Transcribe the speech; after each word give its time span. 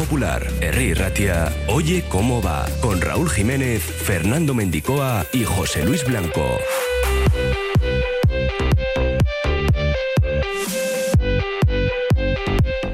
Popular, 0.00 0.46
Herri 0.62 0.94
Ratia, 0.94 1.52
Oye 1.68 2.02
cómo 2.08 2.40
va, 2.40 2.66
con 2.80 3.02
Raúl 3.02 3.28
Jiménez, 3.28 3.82
Fernando 3.82 4.54
Mendicoa 4.54 5.26
y 5.30 5.44
José 5.44 5.84
Luis 5.84 6.06
Blanco. 6.06 6.56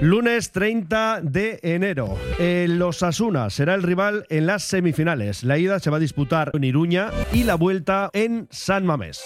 Lunes 0.01 0.51
30 0.51 1.21
de 1.23 1.61
enero. 1.63 2.19
El 2.41 2.83
Osasuna 2.83 3.51
será 3.51 3.75
el 3.75 3.85
rival 3.85 4.27
en 4.29 4.47
las 4.47 4.65
semifinales. 4.65 5.45
La 5.45 5.59
ida 5.59 5.79
se 5.79 5.91
va 5.91 5.99
a 5.99 6.01
disputar 6.01 6.51
en 6.55 6.65
Iruña 6.65 7.13
y 7.33 7.45
la 7.45 7.55
vuelta 7.55 8.11
en 8.15 8.49
San 8.51 8.85
Mamés. 8.85 9.23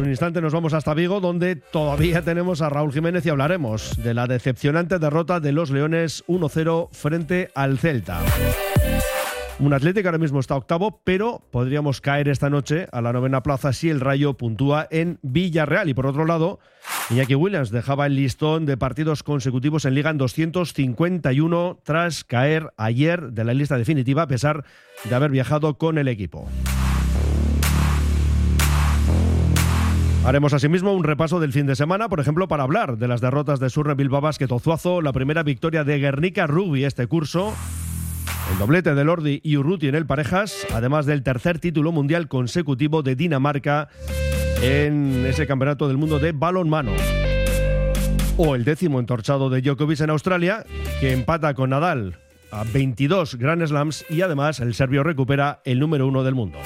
En 0.00 0.04
un 0.06 0.12
instante 0.12 0.40
nos 0.40 0.54
vamos 0.54 0.72
hasta 0.72 0.94
Vigo, 0.94 1.20
donde 1.20 1.56
todavía 1.56 2.22
tenemos 2.24 2.62
a 2.62 2.70
Raúl 2.70 2.90
Jiménez 2.90 3.26
y 3.26 3.28
hablaremos 3.28 4.02
de 4.02 4.14
la 4.14 4.26
decepcionante 4.26 4.98
derrota 4.98 5.40
de 5.40 5.52
los 5.52 5.70
Leones 5.70 6.24
1-0 6.26 6.88
frente 6.90 7.50
al 7.54 7.78
Celta. 7.78 8.22
Un 9.58 9.74
Atlético 9.74 10.08
ahora 10.08 10.16
mismo 10.16 10.40
está 10.40 10.56
octavo, 10.56 11.02
pero 11.04 11.42
podríamos 11.50 12.00
caer 12.00 12.28
esta 12.28 12.48
noche 12.48 12.86
a 12.92 13.02
la 13.02 13.12
novena 13.12 13.42
plaza 13.42 13.74
si 13.74 13.90
el 13.90 14.00
Rayo 14.00 14.32
puntúa 14.38 14.88
en 14.90 15.18
Villarreal. 15.20 15.90
Y 15.90 15.92
por 15.92 16.06
otro 16.06 16.24
lado, 16.24 16.60
Iñaki 17.10 17.34
Williams 17.34 17.70
dejaba 17.70 18.06
el 18.06 18.16
listón 18.16 18.64
de 18.64 18.78
partidos 18.78 19.22
consecutivos 19.22 19.84
en 19.84 19.94
Liga 19.94 20.08
en 20.08 20.16
251 20.16 21.78
tras 21.82 22.24
caer 22.24 22.72
ayer 22.78 23.32
de 23.32 23.44
la 23.44 23.52
lista 23.52 23.76
definitiva 23.76 24.22
a 24.22 24.28
pesar 24.28 24.64
de 25.04 25.14
haber 25.14 25.30
viajado 25.30 25.74
con 25.76 25.98
el 25.98 26.08
equipo. 26.08 26.48
Haremos 30.24 30.52
asimismo 30.52 30.92
un 30.92 31.02
repaso 31.02 31.40
del 31.40 31.52
fin 31.52 31.66
de 31.66 31.74
semana, 31.74 32.08
por 32.10 32.20
ejemplo, 32.20 32.46
para 32.46 32.62
hablar 32.62 32.98
de 32.98 33.08
las 33.08 33.22
derrotas 33.22 33.58
de 33.58 33.70
Surne 33.70 33.94
Bilbao 33.94 34.20
Basket 34.20 34.50
Ozuazo, 34.50 35.00
la 35.00 35.14
primera 35.14 35.42
victoria 35.42 35.82
de 35.82 35.98
Guernica 35.98 36.46
Rugby 36.46 36.84
este 36.84 37.06
curso, 37.06 37.54
el 38.52 38.58
doblete 38.58 38.94
de 38.94 39.04
Lordi 39.04 39.40
y 39.42 39.56
Urruti 39.56 39.88
en 39.88 39.94
el 39.94 40.04
parejas, 40.04 40.66
además 40.74 41.06
del 41.06 41.22
tercer 41.22 41.58
título 41.58 41.90
mundial 41.90 42.28
consecutivo 42.28 43.02
de 43.02 43.16
Dinamarca 43.16 43.88
en 44.62 45.24
ese 45.26 45.46
campeonato 45.46 45.88
del 45.88 45.96
mundo 45.96 46.18
de 46.18 46.32
balonmano. 46.32 46.92
O 48.36 48.54
el 48.54 48.64
décimo 48.64 49.00
entorchado 49.00 49.48
de 49.48 49.62
Djokovic 49.62 50.00
en 50.00 50.10
Australia, 50.10 50.64
que 51.00 51.12
empata 51.12 51.54
con 51.54 51.70
Nadal 51.70 52.16
a 52.50 52.64
22 52.64 53.36
Grand 53.36 53.66
Slams 53.66 54.04
y 54.10 54.20
además 54.20 54.60
el 54.60 54.74
serbio 54.74 55.02
recupera 55.02 55.62
el 55.64 55.78
número 55.78 56.06
uno 56.06 56.24
del 56.24 56.34
mundo. 56.34 56.58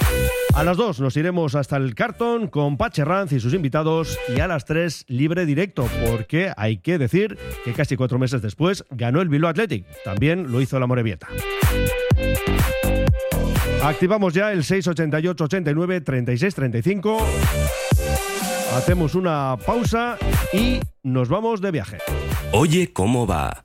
A 0.55 0.63
las 0.63 0.77
2 0.77 1.01
nos 1.01 1.17
iremos 1.17 1.53
hasta 1.55 1.75
el 1.75 1.95
cartón 1.95 2.47
con 2.47 2.77
Pache 2.77 3.03
Ranz 3.03 3.33
y 3.33 3.41
sus 3.41 3.53
invitados 3.53 4.17
y 4.33 4.39
a 4.39 4.47
las 4.47 4.63
3 4.63 5.03
libre 5.09 5.45
directo 5.45 5.85
porque 6.07 6.53
hay 6.55 6.77
que 6.77 6.97
decir 6.97 7.37
que 7.65 7.73
casi 7.73 7.97
cuatro 7.97 8.17
meses 8.19 8.41
después 8.41 8.85
ganó 8.89 9.21
el 9.21 9.27
Bilbao 9.27 9.51
Athletic. 9.51 9.85
También 10.05 10.49
lo 10.53 10.61
hizo 10.61 10.79
la 10.79 10.87
Morevieta. 10.87 11.27
Activamos 13.83 14.33
ya 14.33 14.53
el 14.53 14.63
688 14.63 15.43
89 15.43 16.01
36 16.01 16.55
35. 16.55 17.17
Hacemos 18.77 19.13
una 19.13 19.57
pausa 19.57 20.17
y 20.53 20.79
nos 21.03 21.27
vamos 21.27 21.59
de 21.59 21.71
viaje. 21.71 21.97
Oye 22.53 22.93
cómo 22.93 23.27
va. 23.27 23.64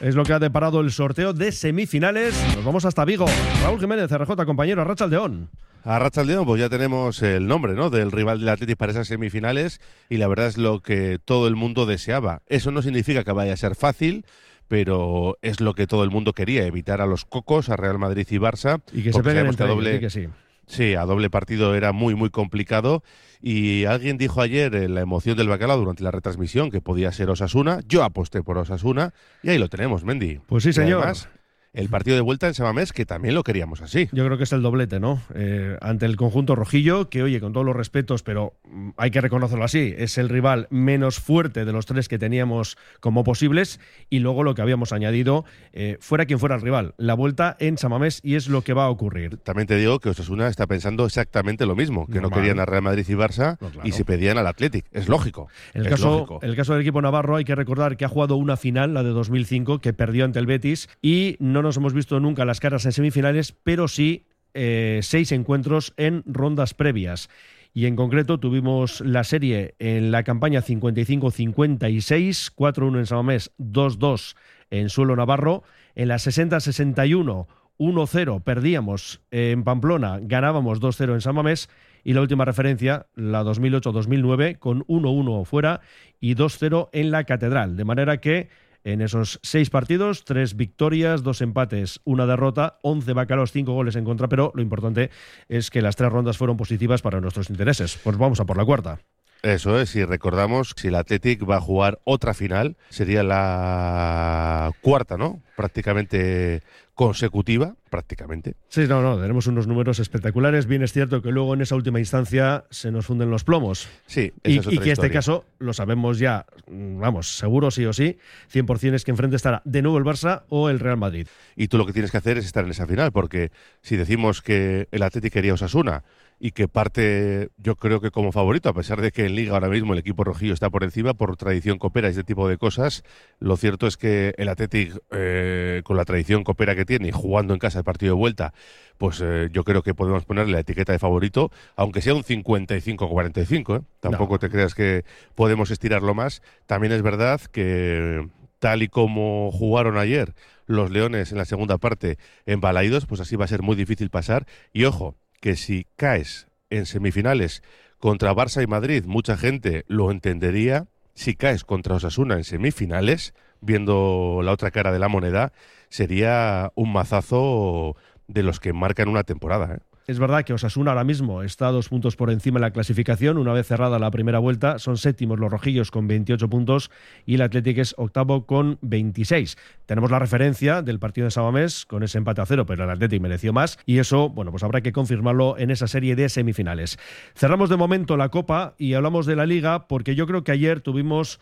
Es 0.00 0.14
lo 0.14 0.24
que 0.24 0.32
ha 0.32 0.38
deparado 0.38 0.80
el 0.80 0.90
sorteo 0.92 1.34
de 1.34 1.52
semifinales. 1.52 2.34
Nos 2.56 2.64
vamos 2.64 2.86
hasta 2.86 3.04
Vigo. 3.04 3.26
Raúl 3.62 3.78
Jiménez, 3.78 4.10
RJ, 4.10 4.46
compañero, 4.46 4.80
Arracha 4.80 5.04
Aldeón. 5.04 5.50
A 5.84 5.98
Rachaldeón, 5.98 6.44
pues 6.44 6.60
ya 6.60 6.68
tenemos 6.68 7.22
el 7.22 7.46
nombre 7.46 7.72
¿no? 7.72 7.88
del 7.88 8.12
rival 8.12 8.40
del 8.40 8.50
Atlético 8.50 8.78
para 8.78 8.92
esas 8.92 9.08
semifinales 9.08 9.80
y 10.10 10.18
la 10.18 10.28
verdad 10.28 10.46
es 10.46 10.58
lo 10.58 10.80
que 10.80 11.18
todo 11.24 11.48
el 11.48 11.56
mundo 11.56 11.86
deseaba. 11.86 12.42
Eso 12.48 12.70
no 12.70 12.82
significa 12.82 13.24
que 13.24 13.32
vaya 13.32 13.54
a 13.54 13.56
ser 13.56 13.74
fácil, 13.74 14.26
pero 14.68 15.38
es 15.40 15.60
lo 15.60 15.74
que 15.74 15.86
todo 15.86 16.04
el 16.04 16.10
mundo 16.10 16.34
quería, 16.34 16.66
evitar 16.66 17.00
a 17.00 17.06
los 17.06 17.24
cocos, 17.24 17.70
a 17.70 17.76
Real 17.76 17.98
Madrid 17.98 18.26
y 18.30 18.36
Barça. 18.36 18.82
Y 18.92 19.02
que 19.02 19.12
se 19.12 19.22
peguen 19.22 19.46
entre 19.46 19.66
doble, 19.66 20.00
que 20.00 20.10
sí. 20.10 20.28
Sí, 20.70 20.94
a 20.94 21.04
doble 21.04 21.30
partido 21.30 21.74
era 21.74 21.90
muy, 21.90 22.14
muy 22.14 22.30
complicado. 22.30 23.02
Y 23.42 23.86
alguien 23.86 24.18
dijo 24.18 24.40
ayer 24.40 24.72
en 24.76 24.94
la 24.94 25.00
emoción 25.00 25.36
del 25.36 25.48
bacalao 25.48 25.78
durante 25.78 26.04
la 26.04 26.12
retransmisión 26.12 26.70
que 26.70 26.80
podía 26.80 27.10
ser 27.10 27.28
Osasuna. 27.28 27.80
Yo 27.88 28.04
aposté 28.04 28.42
por 28.44 28.56
Osasuna 28.56 29.12
y 29.42 29.50
ahí 29.50 29.58
lo 29.58 29.68
tenemos, 29.68 30.04
Mendy. 30.04 30.38
Pues 30.46 30.62
sí, 30.62 30.72
señor. 30.72 30.98
además, 30.98 31.28
el 31.72 31.88
partido 31.88 32.16
de 32.16 32.22
vuelta 32.22 32.48
en 32.48 32.54
Samamés, 32.54 32.92
que 32.92 33.06
también 33.06 33.34
lo 33.34 33.44
queríamos 33.44 33.80
así. 33.80 34.08
Yo 34.12 34.24
creo 34.24 34.36
que 34.36 34.44
es 34.44 34.52
el 34.52 34.62
doblete, 34.62 34.98
¿no? 34.98 35.22
Eh, 35.34 35.76
ante 35.80 36.06
el 36.06 36.16
conjunto 36.16 36.56
rojillo, 36.56 37.08
que 37.08 37.22
oye, 37.22 37.40
con 37.40 37.52
todos 37.52 37.64
los 37.64 37.76
respetos, 37.76 38.22
pero 38.22 38.54
mm, 38.64 38.90
hay 38.96 39.10
que 39.10 39.20
reconocerlo 39.20 39.64
así, 39.64 39.94
es 39.96 40.18
el 40.18 40.28
rival 40.28 40.66
menos 40.70 41.20
fuerte 41.20 41.64
de 41.64 41.72
los 41.72 41.86
tres 41.86 42.08
que 42.08 42.18
teníamos 42.18 42.76
como 42.98 43.22
posibles, 43.22 43.78
y 44.08 44.18
luego 44.18 44.42
lo 44.42 44.54
que 44.54 44.62
habíamos 44.62 44.92
añadido, 44.92 45.44
eh, 45.72 45.96
fuera 46.00 46.26
quien 46.26 46.40
fuera 46.40 46.56
el 46.56 46.60
rival, 46.60 46.94
la 46.96 47.14
vuelta 47.14 47.56
en 47.60 47.78
Samamés, 47.78 48.20
y 48.24 48.34
es 48.34 48.48
lo 48.48 48.62
que 48.62 48.72
va 48.72 48.86
a 48.86 48.90
ocurrir. 48.90 49.36
También 49.38 49.68
te 49.68 49.76
digo 49.76 50.00
que 50.00 50.08
Osasuna 50.08 50.48
está 50.48 50.66
pensando 50.66 51.06
exactamente 51.06 51.66
lo 51.66 51.76
mismo, 51.76 52.06
que 52.06 52.20
no 52.20 52.30
querían 52.30 52.58
a 52.58 52.66
Real 52.66 52.82
Madrid 52.82 53.04
y 53.08 53.12
Barça, 53.12 53.58
y 53.84 53.92
se 53.92 54.04
pedían 54.04 54.38
al 54.38 54.46
Athletic. 54.46 54.86
Es 54.90 55.08
lógico. 55.08 55.48
El, 55.72 55.88
caso, 55.88 56.40
el 56.42 56.56
caso 56.56 56.72
del 56.72 56.82
equipo 56.82 57.00
navarro 57.00 57.36
hay 57.36 57.44
que 57.44 57.54
recordar 57.54 57.96
que 57.96 58.04
ha 58.04 58.08
jugado 58.08 58.36
una 58.36 58.56
final, 58.56 58.94
la 58.94 59.02
de 59.02 59.10
2005, 59.10 59.80
que 59.80 59.92
perdió 59.92 60.24
ante 60.24 60.38
el 60.38 60.46
Betis, 60.46 60.88
y 61.00 61.36
no 61.38 61.59
nos 61.62 61.76
hemos 61.76 61.94
visto 61.94 62.20
nunca 62.20 62.44
las 62.44 62.60
caras 62.60 62.84
en 62.86 62.92
semifinales, 62.92 63.52
pero 63.52 63.88
sí 63.88 64.26
eh, 64.54 65.00
seis 65.02 65.32
encuentros 65.32 65.94
en 65.96 66.22
rondas 66.26 66.74
previas. 66.74 67.28
Y 67.72 67.86
en 67.86 67.94
concreto 67.94 68.40
tuvimos 68.40 69.00
la 69.00 69.22
serie 69.22 69.76
en 69.78 70.10
la 70.10 70.24
campaña 70.24 70.60
55-56, 70.60 72.52
4-1 72.54 72.98
en 72.98 73.06
Samamés, 73.06 73.52
2-2 73.58 74.34
en 74.70 74.88
suelo 74.88 75.14
navarro. 75.14 75.62
En 75.94 76.08
la 76.08 76.16
60-61, 76.16 77.46
1-0 77.78 78.42
perdíamos 78.42 79.22
en 79.30 79.62
Pamplona, 79.62 80.18
ganábamos 80.20 80.80
2-0 80.80 81.14
en 81.14 81.20
Samamés. 81.20 81.70
Y 82.02 82.14
la 82.14 82.22
última 82.22 82.44
referencia, 82.44 83.06
la 83.14 83.44
2008-2009, 83.44 84.58
con 84.58 84.84
1-1 84.86 85.44
fuera 85.44 85.80
y 86.18 86.34
2-0 86.34 86.88
en 86.92 87.10
la 87.10 87.24
Catedral. 87.24 87.76
De 87.76 87.84
manera 87.84 88.20
que 88.20 88.48
en 88.84 89.00
esos 89.00 89.40
seis 89.42 89.70
partidos, 89.70 90.24
tres 90.24 90.56
victorias, 90.56 91.22
dos 91.22 91.40
empates, 91.40 92.00
una 92.04 92.26
derrota, 92.26 92.78
once 92.82 93.12
bacalos, 93.12 93.52
cinco 93.52 93.72
goles 93.72 93.96
en 93.96 94.04
contra, 94.04 94.28
pero 94.28 94.52
lo 94.54 94.62
importante 94.62 95.10
es 95.48 95.70
que 95.70 95.82
las 95.82 95.96
tres 95.96 96.10
rondas 96.10 96.38
fueron 96.38 96.56
positivas 96.56 97.02
para 97.02 97.20
nuestros 97.20 97.50
intereses. 97.50 97.98
Pues 98.02 98.16
vamos 98.16 98.40
a 98.40 98.44
por 98.44 98.56
la 98.56 98.64
cuarta. 98.64 99.00
Eso 99.42 99.80
es, 99.80 99.96
y 99.96 100.04
recordamos, 100.04 100.74
si 100.76 100.88
el 100.88 100.94
Athletic 100.96 101.48
va 101.48 101.56
a 101.56 101.60
jugar 101.60 101.98
otra 102.04 102.34
final, 102.34 102.76
sería 102.90 103.22
la 103.22 104.70
cuarta, 104.82 105.16
¿no? 105.16 105.42
Prácticamente 105.56 106.62
consecutiva, 107.00 107.76
prácticamente. 107.88 108.56
Sí, 108.68 108.82
no, 108.86 109.00
no, 109.00 109.18
tenemos 109.18 109.46
unos 109.46 109.66
números 109.66 110.00
espectaculares. 110.00 110.66
Bien 110.66 110.82
es 110.82 110.92
cierto 110.92 111.22
que 111.22 111.30
luego 111.32 111.54
en 111.54 111.62
esa 111.62 111.74
última 111.74 111.98
instancia 111.98 112.66
se 112.68 112.90
nos 112.90 113.06
funden 113.06 113.30
los 113.30 113.42
plomos. 113.42 113.88
Sí, 114.04 114.34
y, 114.44 114.58
y 114.58 114.78
que 114.80 114.90
este 114.90 115.10
caso 115.10 115.46
lo 115.58 115.72
sabemos 115.72 116.18
ya, 116.18 116.44
vamos, 116.66 117.38
seguro 117.38 117.70
sí 117.70 117.86
o 117.86 117.94
sí, 117.94 118.18
100% 118.52 118.92
es 118.92 119.04
que 119.04 119.12
enfrente 119.12 119.36
estará 119.36 119.62
de 119.64 119.80
nuevo 119.80 119.96
el 119.96 120.04
Barça 120.04 120.42
o 120.50 120.68
el 120.68 120.78
Real 120.78 120.98
Madrid. 120.98 121.26
Y 121.56 121.68
tú 121.68 121.78
lo 121.78 121.86
que 121.86 121.94
tienes 121.94 122.10
que 122.10 122.18
hacer 122.18 122.36
es 122.36 122.44
estar 122.44 122.66
en 122.66 122.70
esa 122.70 122.86
final, 122.86 123.12
porque 123.12 123.50
si 123.80 123.96
decimos 123.96 124.42
que 124.42 124.86
el 124.90 125.02
Athletic 125.02 125.32
quería 125.32 125.54
Osasuna 125.54 126.04
y 126.42 126.52
que 126.52 126.68
parte, 126.68 127.50
yo 127.58 127.76
creo 127.76 128.00
que 128.00 128.10
como 128.10 128.32
favorito, 128.32 128.70
a 128.70 128.72
pesar 128.72 129.02
de 129.02 129.12
que 129.12 129.26
en 129.26 129.34
Liga 129.34 129.52
ahora 129.52 129.68
mismo 129.68 129.92
el 129.92 129.98
equipo 129.98 130.24
rojillo 130.24 130.54
está 130.54 130.70
por 130.70 130.84
encima, 130.84 131.12
por 131.12 131.36
tradición 131.36 131.78
copera 131.78 132.08
y 132.08 132.12
este 132.12 132.24
tipo 132.24 132.48
de 132.48 132.56
cosas, 132.56 133.04
lo 133.40 133.58
cierto 133.58 133.86
es 133.86 133.98
que 133.98 134.34
el 134.38 134.48
Athletic, 134.48 134.98
eh, 135.10 135.82
con 135.84 135.98
la 135.98 136.06
tradición 136.06 136.42
copera 136.42 136.74
que 136.74 136.86
tiene 136.90 137.08
y 137.08 137.12
jugando 137.12 137.54
en 137.54 137.60
casa 137.60 137.78
el 137.78 137.84
partido 137.84 138.14
de 138.14 138.18
vuelta, 138.18 138.52
pues 138.98 139.20
eh, 139.22 139.48
yo 139.52 139.62
creo 139.62 139.84
que 139.84 139.94
podemos 139.94 140.24
ponerle 140.24 140.54
la 140.54 140.60
etiqueta 140.60 140.92
de 140.92 140.98
favorito, 140.98 141.52
aunque 141.76 142.02
sea 142.02 142.14
un 142.14 142.24
55-45, 142.24 143.78
¿eh? 143.78 143.82
tampoco 144.00 144.40
te 144.40 144.50
creas 144.50 144.74
que 144.74 145.04
podemos 145.36 145.70
estirarlo 145.70 146.14
más. 146.14 146.42
También 146.66 146.92
es 146.92 147.02
verdad 147.02 147.40
que 147.52 148.28
tal 148.58 148.82
y 148.82 148.88
como 148.88 149.52
jugaron 149.52 149.98
ayer 149.98 150.34
los 150.66 150.90
Leones 150.90 151.30
en 151.30 151.38
la 151.38 151.44
segunda 151.44 151.78
parte 151.78 152.18
en 152.44 152.60
Balaidos, 152.60 153.06
pues 153.06 153.20
así 153.20 153.36
va 153.36 153.44
a 153.44 153.48
ser 153.48 153.62
muy 153.62 153.76
difícil 153.76 154.10
pasar. 154.10 154.46
Y 154.72 154.84
ojo, 154.84 155.14
que 155.40 155.54
si 155.54 155.86
caes 155.94 156.48
en 156.68 156.86
semifinales 156.86 157.62
contra 157.98 158.34
Barça 158.34 158.64
y 158.64 158.66
Madrid, 158.66 159.04
mucha 159.06 159.36
gente 159.36 159.84
lo 159.86 160.10
entendería. 160.10 160.88
Si 161.14 161.36
caes 161.36 161.62
contra 161.62 161.94
Osasuna 161.94 162.34
en 162.34 162.44
semifinales, 162.44 163.32
viendo 163.60 164.40
la 164.42 164.52
otra 164.52 164.70
cara 164.70 164.92
de 164.92 164.98
la 164.98 165.08
moneda, 165.08 165.52
sería 165.88 166.72
un 166.74 166.92
mazazo 166.92 167.96
de 168.28 168.42
los 168.42 168.60
que 168.60 168.72
marcan 168.72 169.08
una 169.08 169.24
temporada. 169.24 169.74
¿eh? 169.74 169.78
Es 170.10 170.18
verdad 170.18 170.42
que 170.44 170.52
Osasuna 170.52 170.90
ahora 170.90 171.04
mismo 171.04 171.44
está 171.44 171.70
dos 171.70 171.88
puntos 171.88 172.16
por 172.16 172.32
encima 172.32 172.58
en 172.58 172.62
la 172.62 172.72
clasificación. 172.72 173.38
Una 173.38 173.52
vez 173.52 173.68
cerrada 173.68 174.00
la 174.00 174.10
primera 174.10 174.40
vuelta, 174.40 174.80
son 174.80 174.96
séptimos 174.96 175.38
los 175.38 175.52
rojillos 175.52 175.92
con 175.92 176.08
28 176.08 176.48
puntos 176.48 176.90
y 177.26 177.36
el 177.36 177.42
Atlético 177.42 177.80
es 177.80 177.94
octavo 177.96 178.44
con 178.44 178.78
26. 178.82 179.56
Tenemos 179.86 180.10
la 180.10 180.18
referencia 180.18 180.82
del 180.82 180.98
partido 180.98 181.26
de 181.26 181.30
Sabamés 181.30 181.86
con 181.86 182.02
ese 182.02 182.18
empate 182.18 182.40
a 182.40 182.46
cero, 182.46 182.66
pero 182.66 182.82
el 182.82 182.90
Atlético 182.90 183.22
mereció 183.22 183.52
más 183.52 183.78
y 183.86 183.98
eso, 183.98 184.30
bueno, 184.30 184.50
pues 184.50 184.64
habrá 184.64 184.80
que 184.80 184.90
confirmarlo 184.90 185.56
en 185.58 185.70
esa 185.70 185.86
serie 185.86 186.16
de 186.16 186.28
semifinales. 186.28 186.98
Cerramos 187.36 187.70
de 187.70 187.76
momento 187.76 188.16
la 188.16 188.30
Copa 188.30 188.74
y 188.78 188.94
hablamos 188.94 189.26
de 189.26 189.36
la 189.36 189.46
Liga 189.46 189.86
porque 189.86 190.16
yo 190.16 190.26
creo 190.26 190.42
que 190.42 190.50
ayer 190.50 190.80
tuvimos 190.80 191.38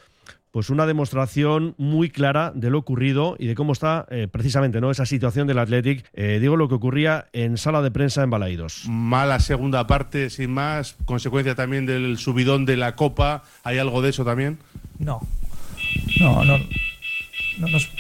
pues 0.50 0.70
una 0.70 0.86
demostración 0.86 1.74
muy 1.78 2.10
clara 2.10 2.52
de 2.54 2.70
lo 2.70 2.78
ocurrido 2.78 3.36
y 3.38 3.46
de 3.46 3.54
cómo 3.54 3.72
está 3.72 4.06
eh, 4.10 4.28
precisamente 4.30 4.80
no 4.80 4.90
esa 4.90 5.06
situación 5.06 5.46
del 5.46 5.58
Athletic. 5.58 6.04
Eh, 6.14 6.38
digo 6.40 6.56
lo 6.56 6.68
que 6.68 6.74
ocurría 6.74 7.26
en 7.32 7.56
sala 7.56 7.82
de 7.82 7.90
prensa 7.90 8.22
en 8.22 8.30
Balaidos. 8.30 8.84
Mala 8.88 9.40
segunda 9.40 9.86
parte, 9.86 10.30
sin 10.30 10.52
más, 10.52 10.96
consecuencia 11.04 11.54
también 11.54 11.86
del 11.86 12.18
subidón 12.18 12.64
de 12.66 12.76
la 12.76 12.96
Copa. 12.96 13.42
¿Hay 13.64 13.78
algo 13.78 14.02
de 14.02 14.10
eso 14.10 14.24
también? 14.24 14.58
No, 14.98 15.20
no, 16.20 16.44
no, 16.44 16.58
no 17.58 17.68
nos... 17.68 17.90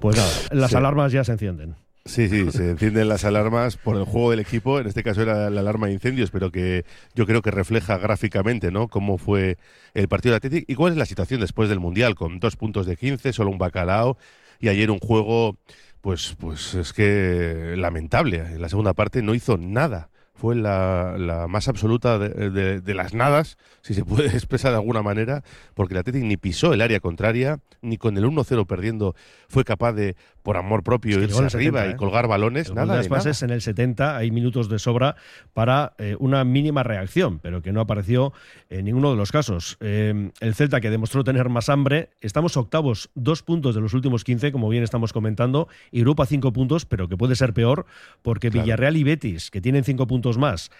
Pues 0.00 0.16
nada, 0.16 0.30
las 0.52 0.74
alarmas 0.74 1.12
ya 1.12 1.24
se 1.24 1.32
encierden. 1.32 1.74
Sí, 2.10 2.28
sí, 2.28 2.50
se 2.50 2.70
encienden 2.70 3.08
las 3.08 3.24
alarmas 3.24 3.76
por 3.76 3.96
el 3.96 4.02
juego 4.02 4.32
del 4.32 4.40
equipo. 4.40 4.80
En 4.80 4.88
este 4.88 5.04
caso 5.04 5.22
era 5.22 5.48
la 5.48 5.60
alarma 5.60 5.86
de 5.86 5.92
incendios, 5.92 6.32
pero 6.32 6.50
que 6.50 6.84
yo 7.14 7.24
creo 7.24 7.40
que 7.40 7.52
refleja 7.52 7.98
gráficamente 7.98 8.72
¿no? 8.72 8.88
cómo 8.88 9.16
fue 9.16 9.58
el 9.94 10.08
partido 10.08 10.32
de 10.32 10.38
Atlético 10.38 10.72
y 10.72 10.74
cuál 10.74 10.94
es 10.94 10.98
la 10.98 11.06
situación 11.06 11.40
después 11.40 11.68
del 11.68 11.78
Mundial, 11.78 12.16
con 12.16 12.40
dos 12.40 12.56
puntos 12.56 12.86
de 12.86 12.96
15, 12.96 13.32
solo 13.32 13.50
un 13.50 13.58
bacalao 13.58 14.18
y 14.58 14.66
ayer 14.70 14.90
un 14.90 14.98
juego, 14.98 15.56
pues, 16.00 16.34
pues 16.36 16.74
es 16.74 16.92
que 16.92 17.74
lamentable. 17.76 18.38
En 18.38 18.60
la 18.60 18.68
segunda 18.68 18.92
parte 18.92 19.22
no 19.22 19.32
hizo 19.32 19.56
nada 19.56 20.10
fue 20.40 20.56
la, 20.56 21.46
más 21.50 21.68
absoluta 21.68 22.18
de, 22.18 22.94
las 22.94 23.12
nadas, 23.12 23.58
si 23.82 23.92
se 23.92 24.06
puede 24.06 24.28
expresar 24.34 24.70
de 24.70 24.78
alguna 24.78 25.02
manera, 25.02 25.44
porque 25.74 25.92
el 25.92 26.00
Atlético 26.00 26.26
ni 26.26 26.38
pisó 26.38 26.72
el 26.72 26.80
área 26.80 26.98
contraria, 26.98 27.60
ni 27.82 27.98
con 27.98 28.16
el 28.16 28.24
1-0 28.24 28.66
perdiendo 28.66 29.14
fue 29.48 29.64
capaz 29.64 29.92
de, 29.92 30.16
por 30.42 30.56
amor 30.56 30.82
propio, 30.82 31.22
irse 31.22 31.44
arriba 31.44 31.86
y 31.86 31.90
¿eh? 31.90 31.96
colgar 31.96 32.26
balones. 32.28 32.72
nada 32.72 33.00
de 33.00 33.08
pases 33.08 33.42
en 33.42 33.50
el 33.50 33.60
70 33.60 34.16
hay 34.16 34.30
minutos 34.30 34.68
de 34.68 34.78
sobra 34.78 35.16
para 35.52 35.94
eh, 35.98 36.16
una 36.18 36.44
mínima 36.44 36.82
reacción, 36.82 37.38
pero 37.38 37.62
que 37.62 37.72
no 37.72 37.80
apareció 37.80 38.32
en 38.68 38.84
ninguno 38.84 39.10
de 39.10 39.16
los 39.16 39.32
casos. 39.32 39.76
Eh, 39.80 40.30
el 40.40 40.54
Celta, 40.54 40.80
que 40.80 40.90
demostró 40.90 41.24
tener 41.24 41.48
más 41.48 41.68
hambre, 41.68 42.10
estamos 42.20 42.56
octavos, 42.56 43.10
dos 43.14 43.42
puntos 43.42 43.74
de 43.74 43.80
los 43.80 43.94
últimos 43.94 44.24
15, 44.24 44.52
como 44.52 44.68
bien 44.68 44.82
estamos 44.82 45.12
comentando, 45.12 45.68
y 45.90 46.00
Europa 46.00 46.26
cinco 46.26 46.52
puntos, 46.52 46.86
pero 46.86 47.08
que 47.08 47.16
puede 47.16 47.36
ser 47.36 47.52
peor, 47.52 47.86
porque 48.22 48.50
Villarreal 48.50 48.96
y 48.96 49.04
Betis, 49.04 49.50
que 49.50 49.60
tienen 49.60 49.84
cinco 49.84 50.06
puntos 50.06 50.38
más. 50.38 50.70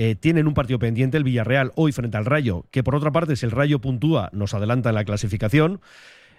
Eh, 0.00 0.14
tienen 0.14 0.46
un 0.46 0.54
partido 0.54 0.78
pendiente, 0.78 1.16
el 1.16 1.24
Villarreal, 1.24 1.72
hoy 1.74 1.90
frente 1.90 2.16
al 2.16 2.24
Rayo, 2.24 2.66
que 2.70 2.84
por 2.84 2.94
otra 2.94 3.10
parte, 3.10 3.34
si 3.34 3.44
el 3.44 3.50
Rayo 3.50 3.80
puntúa, 3.80 4.30
nos 4.32 4.54
adelanta 4.54 4.90
en 4.90 4.94
la 4.94 5.04
clasificación. 5.04 5.80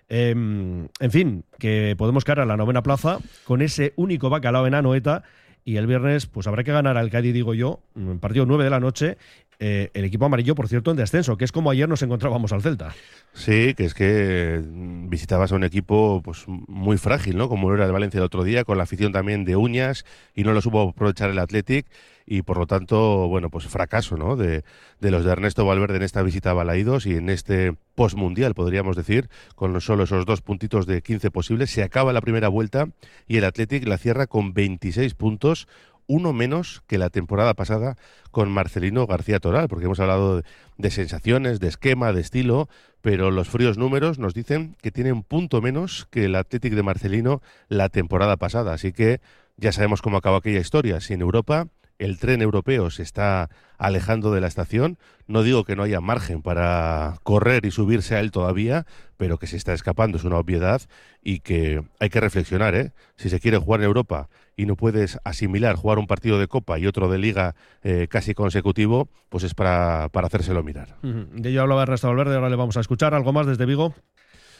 Em, 0.09 0.87
en 0.99 1.11
fin, 1.11 1.45
que 1.59 1.95
podemos 1.97 2.25
caer 2.25 2.39
a 2.39 2.45
la 2.45 2.57
novena 2.57 2.81
plaza 2.81 3.19
con 3.45 3.61
ese 3.61 3.93
único 3.95 4.29
bacalao 4.29 4.67
en 4.67 4.73
Anoeta. 4.73 5.23
Y 5.63 5.77
el 5.77 5.85
viernes, 5.85 6.25
pues 6.25 6.47
habrá 6.47 6.63
que 6.63 6.71
ganar 6.71 6.97
al 6.97 7.11
Cádiz, 7.11 7.33
digo 7.33 7.53
yo, 7.53 7.81
partido 8.19 8.45
9 8.47 8.63
de 8.63 8.69
la 8.69 8.79
noche. 8.79 9.17
Eh, 9.61 9.91
el 9.93 10.05
equipo 10.05 10.23
amarillo, 10.23 10.55
por 10.55 10.69
cierto, 10.69 10.89
en 10.91 10.97
descenso, 10.97 11.35
que 11.35 11.43
es 11.43 11.51
como 11.51 11.69
ayer 11.69 11.89
nos 11.89 12.01
encontrábamos 12.01 12.53
al 12.53 12.61
Celta. 12.61 12.95
Sí, 13.33 13.73
que 13.73 13.83
es 13.83 13.93
que 13.93 14.61
visitabas 14.63 15.51
a 15.51 15.55
un 15.55 15.65
equipo 15.65 16.21
pues 16.23 16.45
muy 16.47 16.97
frágil, 16.97 17.35
¿no? 17.35 17.49
Como 17.49 17.73
era 17.73 17.85
el 17.85 17.91
Valencia 17.91 18.19
el 18.19 18.23
otro 18.23 18.45
día, 18.45 18.63
con 18.63 18.77
la 18.77 18.83
afición 18.83 19.11
también 19.11 19.43
de 19.43 19.57
uñas, 19.57 20.05
y 20.33 20.43
no 20.43 20.53
lo 20.53 20.61
supo 20.61 20.89
aprovechar 20.89 21.29
el 21.29 21.39
Athletic 21.39 21.87
y 22.31 22.43
por 22.43 22.59
lo 22.59 22.67
tanto, 22.67 23.27
bueno, 23.27 23.49
pues 23.49 23.65
fracaso 23.65 24.15
¿no? 24.15 24.35
de, 24.35 24.63
de 24.99 25.11
los 25.11 25.25
de 25.25 25.31
Ernesto 25.31 25.65
Valverde 25.65 25.97
en 25.97 26.03
esta 26.03 26.21
visita 26.21 26.51
a 26.51 26.53
Balaídos 26.53 27.07
y 27.07 27.15
en 27.15 27.27
este 27.27 27.73
postmundial, 27.95 28.53
podríamos 28.53 28.95
decir, 28.95 29.29
con 29.55 29.81
solo 29.81 30.03
esos 30.03 30.27
dos 30.27 30.41
puntitos 30.41 30.85
de 30.85 31.01
15 31.01 31.31
posibles. 31.31 31.71
Se 31.71 31.81
acaba 31.81 32.13
la 32.13 32.21
primera 32.21 32.47
vuelta 32.47 32.87
y 33.27 33.37
el 33.37 33.45
Athletic 33.45 33.87
la 33.87 33.97
cierra 33.97 34.27
con 34.27 34.53
26 34.53 35.15
puntos, 35.15 35.67
uno 36.09 36.33
menos 36.33 36.81
que 36.87 36.97
la 36.97 37.11
temporada 37.11 37.53
pasada 37.53 37.95
con 38.31 38.51
Marcelino 38.51 39.05
García 39.05 39.39
Toral, 39.39 39.69
porque 39.69 39.85
hemos 39.85 39.99
hablado 39.99 40.41
de, 40.77 40.91
sensaciones, 40.91 41.59
de 41.59 41.67
esquema, 41.67 42.11
de 42.11 42.19
estilo, 42.19 42.67
pero 43.01 43.29
los 43.29 43.47
fríos 43.47 43.77
números 43.77 44.17
nos 44.17 44.33
dicen 44.33 44.75
que 44.81 44.91
tiene 44.91 45.13
un 45.13 45.23
punto 45.23 45.61
menos 45.61 46.07
que 46.09 46.25
el 46.25 46.35
Athletic 46.35 46.73
de 46.73 46.83
Marcelino 46.83 47.41
la 47.67 47.89
temporada 47.89 48.37
pasada. 48.37 48.73
Así 48.73 48.91
que 48.91 49.21
ya 49.55 49.71
sabemos 49.71 50.01
cómo 50.01 50.17
acabó 50.17 50.37
aquella 50.37 50.59
historia. 50.59 50.99
Si 50.99 51.13
en 51.13 51.21
Europa 51.21 51.67
el 51.99 52.17
tren 52.17 52.41
europeo 52.41 52.89
se 52.89 53.03
está 53.03 53.49
alejando 53.77 54.33
de 54.33 54.41
la 54.41 54.47
estación. 54.47 54.97
No 55.27 55.43
digo 55.43 55.63
que 55.65 55.75
no 55.75 55.83
haya 55.83 56.01
margen 56.01 56.41
para 56.41 57.15
correr 57.23 57.65
y 57.65 57.71
subirse 57.71 58.15
a 58.15 58.21
él 58.21 58.31
todavía, 58.31 58.85
pero 59.17 59.37
que 59.37 59.47
se 59.47 59.57
está 59.57 59.73
escapando 59.73 60.17
es 60.17 60.23
una 60.23 60.37
obviedad 60.37 60.81
y 61.21 61.41
que 61.41 61.83
hay 61.99 62.09
que 62.09 62.19
reflexionar. 62.19 62.73
¿eh? 62.73 62.93
Si 63.17 63.29
se 63.29 63.39
quiere 63.39 63.57
jugar 63.57 63.81
en 63.81 63.85
Europa 63.85 64.29
y 64.55 64.65
no 64.65 64.75
puedes 64.75 65.19
asimilar 65.23 65.75
jugar 65.75 65.99
un 65.99 66.07
partido 66.07 66.39
de 66.39 66.47
Copa 66.47 66.79
y 66.79 66.87
otro 66.87 67.09
de 67.09 67.19
Liga 67.19 67.55
eh, 67.83 68.07
casi 68.09 68.33
consecutivo, 68.33 69.09
pues 69.27 69.43
es 69.43 69.53
para, 69.53 70.09
para 70.11 70.27
hacérselo 70.27 70.63
mirar. 70.63 70.95
De 71.01 71.49
ello 71.49 71.61
hablaba 71.61 71.83
Ernesto 71.83 72.07
Valverde, 72.07 72.35
ahora 72.35 72.49
le 72.49 72.55
vamos 72.55 72.77
a 72.77 72.81
escuchar 72.81 73.13
algo 73.13 73.33
más 73.33 73.45
desde 73.45 73.65
Vigo. 73.65 73.93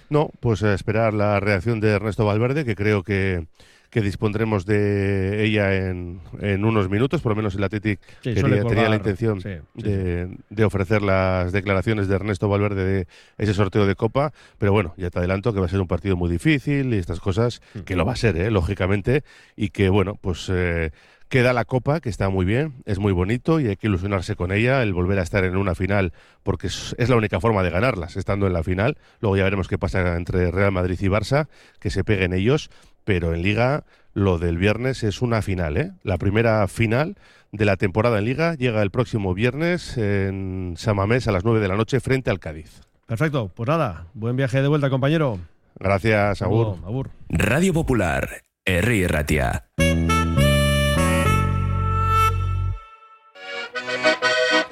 No, 0.10 0.32
pues 0.40 0.64
a 0.64 0.74
esperar 0.74 1.14
la 1.14 1.40
reacción 1.40 1.80
de 1.80 1.92
Ernesto 1.92 2.26
Valverde, 2.26 2.66
que 2.66 2.76
creo 2.76 3.04
que 3.04 3.48
que 3.90 4.02
dispondremos 4.02 4.66
de 4.66 5.44
ella 5.44 5.76
en, 5.76 6.22
en 6.40 6.66
unos 6.66 6.90
minutos, 6.90 7.22
por 7.22 7.32
lo 7.32 7.36
menos 7.36 7.56
el 7.56 7.64
Athletic 7.64 8.00
tenía 8.22 8.90
la 8.90 8.96
intención 8.96 9.40
de, 9.40 10.64
ofrecer 10.64 11.02
las 11.02 11.52
declaraciones 11.52 12.08
de 12.08 12.16
Ernesto 12.16 12.48
Valverde 12.48 12.86
de 12.86 13.08
ese 13.38 13.54
sorteo 13.54 13.86
de 13.86 13.96
Copa, 13.96 14.32
pero 14.58 14.72
bueno, 14.72 14.94
ya 14.98 15.10
te 15.10 15.20
adelanto 15.20 15.54
que 15.54 15.60
va 15.60 15.66
a 15.66 15.70
ser 15.70 15.82
un 15.82 15.88
partido 15.88 16.16
muy 16.16 16.30
difícil 16.30 16.94
y 16.94 16.98
estas 16.98 17.20
cosas, 17.20 17.62
que 17.86 17.96
lo 17.96 18.06
va 18.06 18.14
a 18.14 18.18
ser, 18.18 18.38
¿eh? 18.38 18.52
lógicamente, 18.52 19.24
y 19.56 19.70
que 19.70 19.90
bueno, 19.90 20.16
pues... 20.22 20.50
Eh, 20.50 20.92
queda 21.30 21.54
la 21.54 21.64
Copa, 21.64 22.02
que 22.02 22.10
está 22.10 22.30
muy 22.30 22.44
bien, 22.44 22.74
es 22.86 22.98
muy 22.98 23.14
bonito 23.14 23.60
y 23.60 23.68
hay 23.68 23.78
que 23.78 23.86
ilusionarse 23.86 24.36
con 24.36 24.52
ella, 24.52 24.82
el 24.82 24.94
volver 24.94 25.20
a 25.20 25.22
estar 25.22 25.44
en 25.44 25.56
una 25.56 25.76
final, 25.76 26.12
porque 26.42 26.68
es, 26.68 26.96
la 26.98 27.16
única 27.16 27.40
forma 27.40 27.62
de 27.62 27.70
ganarlas, 27.70 28.18
estando 28.18 28.48
en 28.48 28.54
la 28.54 28.64
final. 28.64 28.98
Luego 29.22 29.38
ya 29.38 29.44
veremos 29.44 29.68
qué 29.68 29.78
pasa 29.78 30.18
entre 30.18 30.50
Real 30.50 30.72
Madrid 30.72 30.98
y 31.00 31.06
Barça, 31.06 31.48
que 31.80 31.92
se 31.92 32.04
peguen 32.04 32.34
ellos 32.34 32.72
pero 33.10 33.34
en 33.34 33.42
Liga 33.42 33.86
lo 34.14 34.38
del 34.38 34.60
viernes 34.60 35.04
es 35.04 35.24
una 35.24 35.42
final, 35.42 35.78
¿eh? 35.78 35.94
La 36.04 36.20
primera 36.20 36.68
final 36.68 37.16
de 37.52 37.66
la 37.66 37.76
temporada 37.76 38.20
en 38.20 38.26
Liga 38.26 38.54
llega 38.54 38.84
el 38.84 38.92
próximo 38.92 39.34
viernes 39.34 39.98
en 39.98 40.76
Samamés 40.78 41.28
a 41.28 41.32
las 41.32 41.44
9 41.44 41.60
de 41.60 41.68
la 41.68 41.76
noche 41.76 42.02
frente 42.02 42.30
al 42.30 42.38
Cádiz. 42.38 42.82
Perfecto, 43.08 43.52
pues 43.56 43.68
nada, 43.68 44.06
buen 44.14 44.36
viaje 44.36 44.62
de 44.62 44.68
vuelta, 44.68 44.92
compañero. 44.92 45.40
Gracias, 45.80 46.44
Agur. 46.44 47.10
Radio 47.30 47.74
Popular, 47.74 48.44
R. 48.64 49.08
Ratia. 49.08 49.66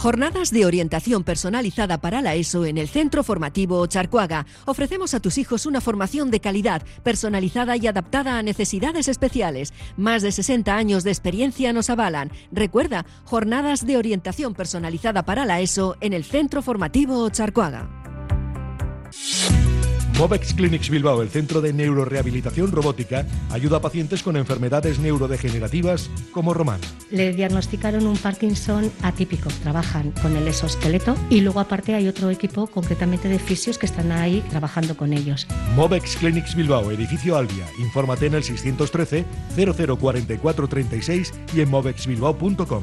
Jornadas 0.00 0.50
de 0.50 0.64
orientación 0.64 1.24
personalizada 1.24 2.00
para 2.00 2.22
la 2.22 2.34
ESO 2.34 2.64
en 2.64 2.78
el 2.78 2.88
Centro 2.88 3.22
Formativo 3.22 3.86
Charcuaga. 3.86 4.46
Ofrecemos 4.64 5.12
a 5.12 5.20
tus 5.20 5.36
hijos 5.36 5.66
una 5.66 5.82
formación 5.82 6.30
de 6.30 6.40
calidad, 6.40 6.80
personalizada 7.02 7.76
y 7.76 7.86
adaptada 7.86 8.38
a 8.38 8.42
necesidades 8.42 9.08
especiales. 9.08 9.74
Más 9.98 10.22
de 10.22 10.32
60 10.32 10.74
años 10.74 11.04
de 11.04 11.10
experiencia 11.10 11.74
nos 11.74 11.90
avalan. 11.90 12.32
Recuerda, 12.50 13.04
jornadas 13.24 13.84
de 13.84 13.98
orientación 13.98 14.54
personalizada 14.54 15.26
para 15.26 15.44
la 15.44 15.60
ESO 15.60 15.98
en 16.00 16.14
el 16.14 16.24
Centro 16.24 16.62
Formativo 16.62 17.28
Charcuaga. 17.28 17.99
Movex 20.20 20.52
Clinics 20.52 20.90
Bilbao, 20.90 21.22
el 21.22 21.30
centro 21.30 21.62
de 21.62 21.72
neurorehabilitación 21.72 22.72
robótica, 22.72 23.26
ayuda 23.48 23.78
a 23.78 23.80
pacientes 23.80 24.22
con 24.22 24.36
enfermedades 24.36 24.98
neurodegenerativas 24.98 26.10
como 26.30 26.52
Román. 26.52 26.78
Le 27.10 27.32
diagnosticaron 27.32 28.06
un 28.06 28.18
Parkinson 28.18 28.92
atípico. 29.00 29.48
Trabajan 29.62 30.10
con 30.20 30.36
el 30.36 30.46
exoesqueleto 30.46 31.16
y 31.30 31.40
luego 31.40 31.58
aparte 31.58 31.94
hay 31.94 32.06
otro 32.06 32.28
equipo 32.28 32.66
concretamente 32.66 33.30
de 33.30 33.38
fisios 33.38 33.78
que 33.78 33.86
están 33.86 34.12
ahí 34.12 34.44
trabajando 34.50 34.94
con 34.94 35.14
ellos. 35.14 35.46
Movex 35.74 36.18
Clinics 36.18 36.54
Bilbao, 36.54 36.90
edificio 36.90 37.38
Albia. 37.38 37.64
Infórmate 37.78 38.26
en 38.26 38.34
el 38.34 38.44
613 38.44 39.24
004436 39.56 41.32
y 41.54 41.62
en 41.62 41.70
movexbilbao.com. 41.70 42.82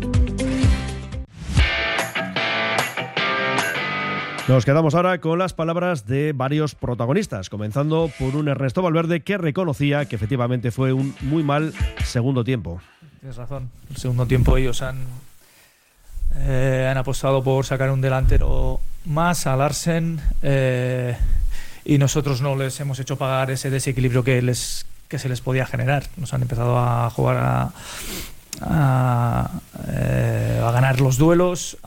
Nos 4.51 4.65
quedamos 4.65 4.95
ahora 4.95 5.21
con 5.21 5.39
las 5.39 5.53
palabras 5.53 6.07
de 6.07 6.33
varios 6.33 6.75
protagonistas, 6.75 7.49
comenzando 7.49 8.11
por 8.19 8.35
un 8.35 8.49
Ernesto 8.49 8.81
Valverde 8.81 9.21
que 9.21 9.37
reconocía 9.37 10.03
que 10.03 10.17
efectivamente 10.17 10.71
fue 10.71 10.91
un 10.91 11.15
muy 11.21 11.41
mal 11.41 11.73
segundo 12.03 12.43
tiempo. 12.43 12.81
Tienes 13.21 13.37
razón, 13.37 13.69
el 13.89 13.95
segundo 13.95 14.25
tiempo 14.25 14.57
ellos 14.57 14.81
han, 14.81 15.05
eh, 16.35 16.85
han 16.91 16.97
apostado 16.97 17.41
por 17.41 17.65
sacar 17.65 17.91
un 17.91 18.01
delantero 18.01 18.81
más 19.05 19.47
a 19.47 19.55
Larsen 19.55 20.19
eh, 20.41 21.15
y 21.85 21.97
nosotros 21.97 22.41
no 22.41 22.57
les 22.57 22.77
hemos 22.81 22.99
hecho 22.99 23.17
pagar 23.17 23.51
ese 23.51 23.69
desequilibrio 23.69 24.21
que, 24.25 24.41
les, 24.41 24.85
que 25.07 25.17
se 25.17 25.29
les 25.29 25.39
podía 25.39 25.65
generar. 25.65 26.03
Nos 26.17 26.33
han 26.33 26.41
empezado 26.41 26.77
a 26.77 27.09
jugar 27.09 27.37
a, 27.37 27.71
a, 28.59 29.49
eh, 29.87 30.61
a 30.61 30.71
ganar 30.71 30.99
los 30.99 31.17
duelos, 31.17 31.77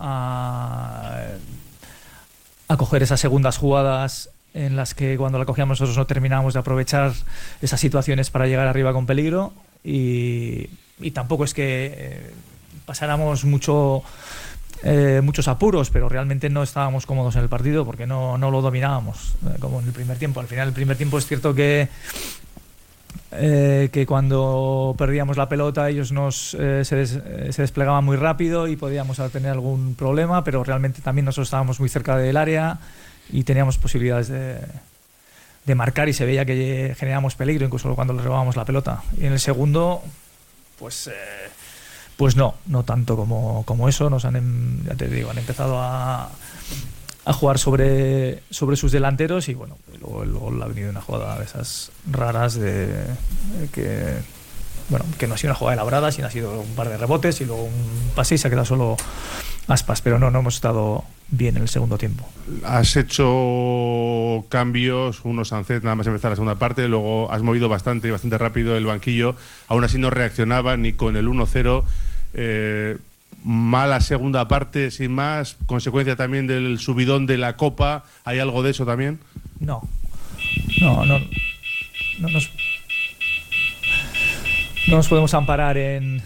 a 2.68 2.76
coger 2.76 3.02
esas 3.02 3.20
segundas 3.20 3.58
jugadas 3.58 4.30
en 4.54 4.76
las 4.76 4.94
que 4.94 5.16
cuando 5.16 5.38
la 5.38 5.44
cogíamos 5.44 5.80
nosotros 5.80 5.98
no 5.98 6.06
terminábamos 6.06 6.54
de 6.54 6.60
aprovechar 6.60 7.12
esas 7.60 7.80
situaciones 7.80 8.30
para 8.30 8.46
llegar 8.46 8.68
arriba 8.68 8.92
con 8.92 9.06
peligro 9.06 9.52
y, 9.82 10.68
tampoco 11.12 11.44
es 11.44 11.52
que 11.52 11.92
eh, 11.96 12.30
pasáramos 12.86 13.44
mucho 13.44 14.02
eh, 14.82 15.20
muchos 15.22 15.48
apuros, 15.48 15.90
pero 15.90 16.08
realmente 16.08 16.50
no 16.50 16.62
estábamos 16.62 17.06
cómodos 17.06 17.36
en 17.36 17.42
el 17.42 17.48
partido 17.48 17.84
porque 17.84 18.06
no, 18.06 18.36
no 18.38 18.50
lo 18.50 18.60
dominábamos, 18.60 19.34
eh, 19.46 19.56
como 19.58 19.80
en 19.80 19.86
el 19.86 19.92
primer 19.92 20.18
tiempo. 20.18 20.40
Al 20.40 20.46
final, 20.46 20.68
el 20.68 20.74
primer 20.74 20.96
tiempo 20.96 21.18
es 21.18 21.26
cierto 21.26 21.54
que 21.54 21.88
eh, 23.36 23.88
que 23.92 24.06
cuando 24.06 24.94
perdíamos 24.96 25.36
la 25.36 25.48
pelota 25.48 25.88
ellos 25.88 26.12
nos, 26.12 26.54
eh, 26.54 26.84
se, 26.84 27.02
eh, 27.02 27.52
se, 27.52 27.62
desplegaban 27.62 28.04
muy 28.04 28.16
rápido 28.16 28.68
y 28.68 28.76
podíamos 28.76 29.16
tener 29.32 29.50
algún 29.50 29.94
problema, 29.94 30.44
pero 30.44 30.62
realmente 30.62 31.02
también 31.02 31.24
nosotros 31.24 31.48
estábamos 31.48 31.80
muy 31.80 31.88
cerca 31.88 32.16
del 32.16 32.36
área 32.36 32.78
y 33.30 33.44
teníamos 33.44 33.78
posibilidades 33.78 34.28
de, 34.28 34.58
de 35.64 35.74
marcar 35.74 36.08
y 36.08 36.12
se 36.12 36.24
veía 36.24 36.44
que 36.44 36.94
generábamos 36.98 37.34
peligro 37.34 37.66
incluso 37.66 37.94
cuando 37.94 38.12
le 38.14 38.22
robábamos 38.22 38.56
la 38.56 38.64
pelota. 38.64 39.02
Y 39.18 39.26
en 39.26 39.32
el 39.32 39.40
segundo, 39.40 40.02
pues, 40.78 41.10
pues 42.16 42.36
no, 42.36 42.54
no 42.66 42.84
tanto 42.84 43.16
como, 43.16 43.64
como 43.64 43.88
eso, 43.88 44.10
nos 44.10 44.24
han, 44.24 44.36
em, 44.36 44.84
ya 44.84 44.94
te 44.94 45.08
digo, 45.08 45.30
han 45.30 45.38
empezado 45.38 45.80
a 45.80 46.30
a 47.24 47.32
jugar 47.32 47.58
sobre, 47.58 48.42
sobre 48.50 48.76
sus 48.76 48.92
delanteros 48.92 49.48
y 49.48 49.54
bueno, 49.54 49.78
luego 50.00 50.22
el 50.22 50.32
gol 50.32 50.62
ha 50.62 50.66
venido 50.66 50.90
una 50.90 51.00
jugada 51.00 51.38
de 51.38 51.44
esas 51.44 51.90
raras 52.10 52.54
de, 52.54 52.88
que 53.72 54.14
bueno, 54.90 55.06
que 55.18 55.26
no 55.26 55.34
ha 55.34 55.38
sido 55.38 55.52
una 55.52 55.58
jugada 55.58 55.74
elaborada, 55.74 56.12
sino 56.12 56.26
ha 56.26 56.30
sido 56.30 56.60
un 56.60 56.74
par 56.74 56.88
de 56.88 56.98
rebotes 56.98 57.40
y 57.40 57.46
luego 57.46 57.64
un 57.64 58.10
pase 58.14 58.34
y 58.34 58.38
se 58.38 58.48
ha 58.48 58.50
quedado 58.50 58.66
solo 58.66 58.96
aspas, 59.66 60.02
pero 60.02 60.18
no, 60.18 60.30
no 60.30 60.40
hemos 60.40 60.56
estado 60.56 61.04
bien 61.30 61.56
en 61.56 61.62
el 61.62 61.68
segundo 61.68 61.96
tiempo. 61.96 62.28
Has 62.64 62.96
hecho 62.96 64.44
cambios, 64.50 65.24
unos 65.24 65.48
Sancet 65.48 65.82
nada 65.82 65.96
más 65.96 66.06
empezar 66.06 66.30
la 66.30 66.36
segunda 66.36 66.56
parte, 66.56 66.86
luego 66.88 67.32
has 67.32 67.42
movido 67.42 67.70
bastante 67.70 68.08
y 68.08 68.10
bastante 68.10 68.36
rápido 68.36 68.76
el 68.76 68.84
banquillo, 68.84 69.36
aún 69.68 69.84
así 69.84 69.98
no 69.98 70.10
reaccionaba 70.10 70.76
ni 70.76 70.92
con 70.92 71.16
el 71.16 71.26
1-0. 71.26 71.84
Eh, 72.34 72.98
mala 73.42 74.00
segunda 74.00 74.48
parte, 74.48 74.90
sin 74.90 75.12
más, 75.12 75.56
consecuencia 75.66 76.16
también 76.16 76.46
del 76.46 76.78
subidón 76.78 77.26
de 77.26 77.38
la 77.38 77.56
Copa. 77.56 78.04
¿Hay 78.24 78.38
algo 78.38 78.62
de 78.62 78.70
eso 78.70 78.86
también? 78.86 79.20
No, 79.60 79.82
no, 80.80 81.04
no, 81.04 81.18
no 82.18 82.28
nos, 82.28 82.50
no 84.88 84.96
nos 84.96 85.08
podemos 85.08 85.34
amparar 85.34 85.76
en, 85.78 86.22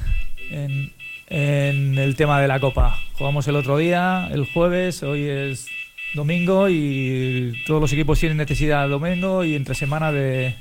en, 0.50 1.98
el 1.98 2.16
tema 2.16 2.40
de 2.40 2.48
la 2.48 2.60
Copa. 2.60 2.98
Jugamos 3.14 3.46
el 3.48 3.56
otro 3.56 3.78
día, 3.78 4.28
el 4.32 4.46
jueves, 4.52 5.02
hoy 5.02 5.24
es 5.24 5.66
domingo 6.14 6.68
y 6.68 7.62
todos 7.66 7.80
los 7.80 7.92
equipos 7.92 8.18
tienen 8.18 8.38
necesidad 8.38 8.84
de 8.84 8.88
domingo 8.88 9.44
y 9.44 9.54
entre 9.54 9.74
semana 9.74 10.10
de, 10.10 10.56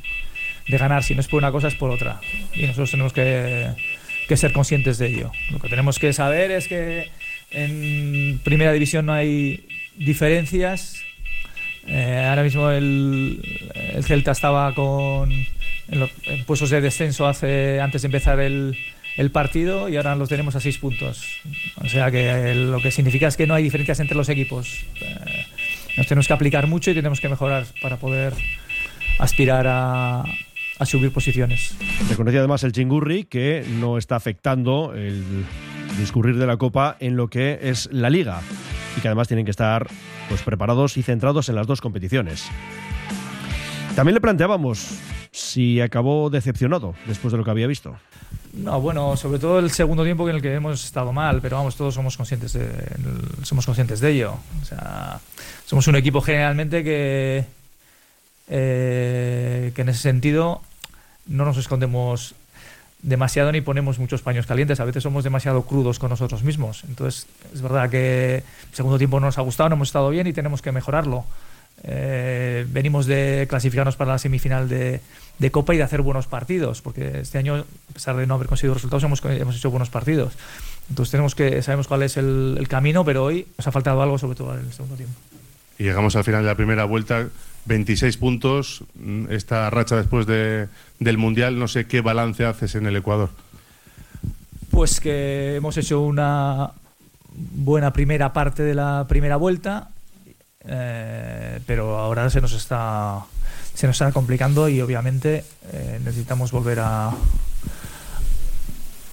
de 0.67 0.77
ganar. 0.77 1.03
Si 1.03 1.15
no 1.15 1.21
es 1.21 1.27
por 1.27 1.39
una 1.39 1.51
cosa, 1.51 1.67
es 1.67 1.75
por 1.75 1.89
otra. 1.89 2.19
Y 2.53 2.63
nosotros 2.63 2.91
tenemos 2.91 3.13
que 3.13 3.69
que 4.27 4.37
ser 4.37 4.51
conscientes 4.53 4.97
de 4.97 5.07
ello. 5.07 5.31
Lo 5.51 5.59
que 5.59 5.69
tenemos 5.69 5.99
que 5.99 6.13
saber 6.13 6.51
es 6.51 6.67
que 6.67 7.09
En 7.49 8.39
primera 8.43 8.73
división 8.73 9.05
no 9.05 9.13
hay 9.13 9.65
diferencias. 9.95 10.97
Eh, 11.87 12.25
ahora 12.27 12.43
mismo 12.43 12.69
el, 12.69 13.41
el 13.73 14.03
Celta 14.03 14.31
estaba 14.31 14.73
con 14.75 15.31
en, 15.31 16.09
en 16.25 16.43
puestos 16.45 16.69
de 16.69 16.81
descenso 16.81 17.25
hace 17.27 17.79
antes 17.79 18.01
de 18.01 18.07
empezar 18.07 18.41
el, 18.41 18.77
el 19.17 19.31
partido 19.31 19.89
y 19.89 19.95
ahora 19.97 20.15
los 20.15 20.29
tenemos 20.29 20.55
a 20.55 20.59
seis 20.59 20.77
puntos. 20.77 21.23
O 21.77 21.87
sea 21.89 22.11
que 22.11 22.53
lo 22.53 22.79
que 22.81 22.91
significa 22.91 23.27
es 23.27 23.37
que 23.37 23.47
no 23.47 23.55
hay 23.55 23.63
diferencias 23.63 23.99
entre 23.99 24.17
los 24.17 24.29
equipos. 24.29 24.85
Eh, 25.01 25.45
nos 25.97 26.07
tenemos 26.07 26.27
que 26.27 26.33
aplicar 26.33 26.67
mucho 26.67 26.91
y 26.91 26.93
tenemos 26.93 27.19
que 27.19 27.29
mejorar 27.29 27.65
para 27.81 27.97
poder 27.97 28.33
aspirar 29.19 29.65
a, 29.67 30.23
a 30.79 30.85
subir 30.85 31.11
posiciones. 31.11 31.75
Reconocía 32.09 32.39
además 32.39 32.63
el 32.63 32.71
Chingurri 32.71 33.25
que 33.25 33.65
no 33.79 33.97
está 33.97 34.15
afectando 34.15 34.93
el 34.93 35.23
discurrir 35.97 36.37
de 36.37 36.45
la 36.45 36.57
Copa 36.57 36.97
en 36.99 37.15
lo 37.17 37.29
que 37.29 37.59
es 37.61 37.89
la 37.91 38.09
Liga 38.09 38.41
y 38.97 39.01
que 39.01 39.07
además 39.07 39.27
tienen 39.27 39.45
que 39.45 39.51
estar 39.51 39.87
pues, 40.29 40.41
preparados 40.43 40.97
y 40.97 41.03
centrados 41.03 41.49
en 41.49 41.55
las 41.55 41.67
dos 41.67 41.81
competiciones. 41.81 42.47
También 43.95 44.13
le 44.13 44.21
planteábamos 44.21 44.99
si 45.31 45.81
acabó 45.81 46.29
decepcionado 46.29 46.95
después 47.07 47.31
de 47.31 47.37
lo 47.37 47.43
que 47.43 47.51
había 47.51 47.67
visto. 47.67 47.95
No, 48.53 48.79
bueno, 48.81 49.15
sobre 49.17 49.39
todo 49.39 49.59
el 49.59 49.69
segundo 49.71 50.03
tiempo 50.03 50.27
en 50.27 50.35
el 50.35 50.41
que 50.41 50.53
hemos 50.53 50.83
estado 50.83 51.13
mal, 51.13 51.41
pero 51.41 51.57
vamos, 51.57 51.75
todos 51.75 51.93
somos 51.93 52.17
conscientes 52.17 52.53
de, 52.53 52.69
somos 53.43 53.65
conscientes 53.65 53.99
de 53.99 54.11
ello. 54.11 54.35
O 54.61 54.65
sea, 54.65 55.19
somos 55.65 55.87
un 55.87 55.95
equipo 55.95 56.21
generalmente 56.21 56.83
que, 56.83 57.45
eh, 58.47 59.71
que 59.75 59.81
en 59.81 59.89
ese 59.89 60.01
sentido 60.01 60.61
no 61.27 61.45
nos 61.45 61.57
escondemos 61.57 62.35
demasiado 63.01 63.51
ni 63.51 63.61
ponemos 63.61 63.99
muchos 63.99 64.21
paños 64.21 64.45
calientes. 64.45 64.79
A 64.79 64.85
veces 64.85 65.03
somos 65.03 65.23
demasiado 65.23 65.63
crudos 65.63 65.99
con 65.99 66.09
nosotros 66.09 66.43
mismos. 66.43 66.83
Entonces, 66.87 67.27
es 67.53 67.61
verdad 67.61 67.89
que 67.89 68.37
el 68.37 68.75
segundo 68.75 68.97
tiempo 68.97 69.19
no 69.19 69.27
nos 69.27 69.37
ha 69.37 69.41
gustado, 69.41 69.69
no 69.69 69.75
hemos 69.75 69.89
estado 69.89 70.09
bien 70.09 70.27
y 70.27 70.33
tenemos 70.33 70.61
que 70.61 70.71
mejorarlo. 70.71 71.25
Eh, 71.83 72.65
venimos 72.69 73.05
de 73.05 73.45
clasificarnos 73.47 73.95
para 73.95 74.13
la 74.13 74.17
semifinal 74.17 74.67
de, 74.67 74.99
de, 75.37 75.51
Copa 75.51 75.75
y 75.75 75.77
de 75.77 75.83
hacer 75.83 76.01
buenos 76.01 76.25
partidos, 76.25 76.81
porque 76.81 77.19
este 77.19 77.37
año, 77.37 77.55
a 77.55 77.93
pesar 77.93 78.15
de 78.15 78.25
no 78.25 78.33
haber 78.33 78.47
conseguido 78.47 78.73
resultados, 78.73 79.03
hemos, 79.03 79.23
hemos 79.25 79.55
hecho 79.55 79.69
buenos 79.69 79.89
partidos. 79.89 80.33
Entonces 80.89 81.11
tenemos 81.11 81.35
que 81.35 81.61
sabemos 81.61 81.87
cuál 81.87 82.01
es 82.03 82.17
el, 82.17 82.55
el, 82.57 82.67
camino, 82.67 83.05
pero 83.05 83.25
hoy 83.25 83.47
nos 83.57 83.67
ha 83.67 83.71
faltado 83.71 84.01
algo, 84.01 84.17
sobre 84.17 84.35
todo 84.35 84.53
en 84.55 84.65
el 84.65 84.73
segundo 84.73 84.95
tiempo. 84.95 85.15
Y 85.79 85.83
llegamos 85.83 86.15
al 86.15 86.23
final 86.23 86.41
de 86.41 86.47
la 86.47 86.55
primera 86.55 86.85
vuelta, 86.85 87.27
26 87.65 88.17
puntos, 88.17 88.83
esta 89.29 89.69
racha 89.69 89.95
después 89.95 90.25
de, 90.25 90.67
del 90.99 91.17
Mundial, 91.17 91.59
no 91.59 91.67
sé 91.67 91.85
qué 91.85 92.01
balance 92.01 92.45
haces 92.45 92.75
en 92.75 92.87
el 92.87 92.95
Ecuador. 92.95 93.29
Pues 94.71 94.99
que 94.99 95.55
hemos 95.55 95.77
hecho 95.77 96.01
una 96.01 96.71
buena 97.37 97.93
primera 97.93 98.33
parte 98.33 98.63
de 98.63 98.73
la 98.73 99.05
primera 99.07 99.35
vuelta, 99.35 99.89
eh, 100.65 101.59
pero 101.65 101.97
ahora 101.97 102.29
se 102.29 102.41
nos 102.41 102.53
está 102.53 103.23
se 103.73 103.85
nos 103.85 103.95
está 103.95 104.11
complicando 104.11 104.69
y 104.69 104.81
obviamente 104.81 105.45
eh, 105.71 105.99
necesitamos 106.03 106.51
volver 106.51 106.79
a 106.79 107.11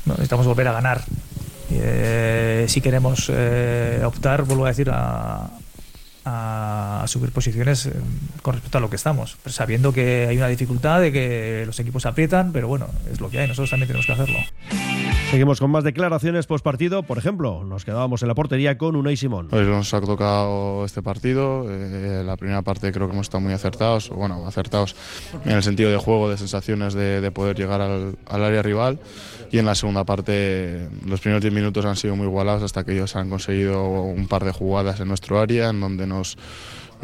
necesitamos 0.06 0.46
volver 0.46 0.68
a 0.68 0.72
ganar 0.72 1.02
eh, 1.70 2.64
si 2.68 2.80
queremos 2.80 3.30
optar 4.04 4.44
vuelvo 4.44 4.64
a 4.64 4.68
decir 4.68 4.90
a, 4.90 5.50
a 6.24 7.04
subir 7.06 7.30
posiciones 7.30 7.88
con 8.42 8.54
respecto 8.54 8.78
a 8.78 8.80
lo 8.80 8.90
que 8.90 8.96
estamos. 8.96 9.36
Sabiendo 9.46 9.92
que 9.92 10.26
hay 10.28 10.36
una 10.36 10.48
dificultad 10.48 11.00
de 11.00 11.12
que 11.12 11.64
los 11.66 11.78
equipos 11.80 12.06
aprietan 12.06 12.52
pero 12.52 12.68
bueno 12.68 12.88
es 13.10 13.20
lo 13.20 13.30
que 13.30 13.40
hay 13.40 13.48
nosotros 13.48 13.70
también 13.70 13.88
tenemos 13.88 14.06
que 14.06 14.12
hacerlo 14.12 14.38
Seguimos 15.34 15.58
con 15.58 15.68
más 15.72 15.82
declaraciones 15.82 16.46
post 16.46 16.64
partido. 16.64 17.02
Por 17.02 17.18
ejemplo, 17.18 17.64
nos 17.64 17.84
quedábamos 17.84 18.22
en 18.22 18.28
la 18.28 18.36
portería 18.36 18.78
con 18.78 18.94
Unai 18.94 19.16
Simón. 19.16 19.48
Hoy 19.50 19.64
nos 19.64 19.92
ha 19.92 20.00
tocado 20.00 20.84
este 20.84 21.02
partido. 21.02 21.66
Eh, 21.68 22.22
la 22.24 22.36
primera 22.36 22.62
parte 22.62 22.92
creo 22.92 23.08
que 23.08 23.14
hemos 23.14 23.26
estado 23.26 23.40
muy 23.40 23.52
acertados, 23.52 24.10
bueno, 24.10 24.46
acertados 24.46 24.94
en 25.44 25.50
el 25.50 25.64
sentido 25.64 25.90
de 25.90 25.96
juego, 25.96 26.30
de 26.30 26.38
sensaciones 26.38 26.94
de, 26.94 27.20
de 27.20 27.30
poder 27.32 27.56
llegar 27.56 27.80
al, 27.80 28.14
al, 28.26 28.44
área 28.44 28.62
rival. 28.62 29.00
Y 29.50 29.58
en 29.58 29.66
la 29.66 29.74
segunda 29.74 30.04
parte, 30.04 30.88
los 31.04 31.20
primeros 31.20 31.42
10 31.42 31.52
minutos 31.52 31.84
han 31.84 31.96
sido 31.96 32.14
muy 32.14 32.28
igualados 32.28 32.62
hasta 32.62 32.84
que 32.84 32.92
ellos 32.92 33.16
han 33.16 33.28
conseguido 33.28 33.82
un 34.02 34.28
par 34.28 34.44
de 34.44 34.52
jugadas 34.52 35.00
en 35.00 35.08
nuestro 35.08 35.40
área 35.40 35.70
en 35.70 35.80
donde 35.80 36.06
nos 36.06 36.38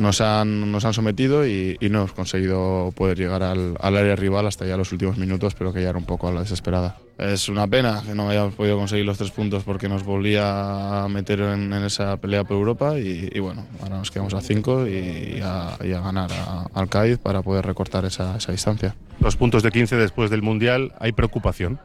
nos 0.01 0.21
han, 0.21 0.73
nos 0.73 0.85
han 0.85 0.95
sometido 0.95 1.47
y, 1.47 1.77
y, 1.79 1.89
no 1.91 1.99
hemos 1.99 2.13
conseguido 2.13 2.93
poder 2.97 3.19
llegar 3.19 3.43
al, 3.43 3.77
al, 3.79 3.97
área 3.97 4.17
rival 4.17 4.47
hasta 4.47 4.67
ya 4.67 4.77
los 4.77 4.91
últimos 4.93 5.19
minutos, 5.19 5.55
pero 5.55 5.73
que 5.73 5.83
ya 5.83 5.91
era 5.91 5.99
un 5.99 6.05
poco 6.05 6.29
a 6.29 6.33
la 6.33 6.41
desesperada. 6.41 6.97
Es 7.19 7.51
una 7.51 7.67
pena 7.67 8.03
que 8.05 8.15
no 8.15 8.31
hayamos 8.31 8.55
podido 8.55 8.79
conseguir 8.79 9.05
los 9.05 9.19
tres 9.19 9.31
puntos 9.31 9.63
porque 9.63 9.89
nos 9.89 10.05
volvía 10.05 11.05
a 11.05 11.09
meter 11.09 11.41
en, 11.41 11.73
en 11.73 11.85
esa 11.85 12.17
pelea 12.17 12.45
por 12.45 12.57
Europa 12.57 12.99
y, 12.99 13.29
y, 13.31 13.39
bueno, 13.41 13.67
ahora 13.83 13.99
nos 13.99 14.11
quedamos 14.11 14.33
a 14.33 14.41
cinco 14.41 14.87
y, 14.87 15.41
a, 15.43 15.77
y 15.85 15.93
a, 15.93 16.01
ganar 16.01 16.33
a, 16.33 16.67
al 16.73 16.89
Cádiz 16.89 17.19
para 17.19 17.43
poder 17.43 17.67
recortar 17.67 18.07
esa, 18.07 18.37
esa 18.37 18.53
distancia. 18.53 18.97
Los 19.21 19.37
puntos 19.37 19.63
de 19.63 19.71
15 19.71 19.97
después 19.97 20.31
del 20.31 20.41
Mundial, 20.41 20.93
¿hay 20.99 21.13
preocupación? 21.13 21.79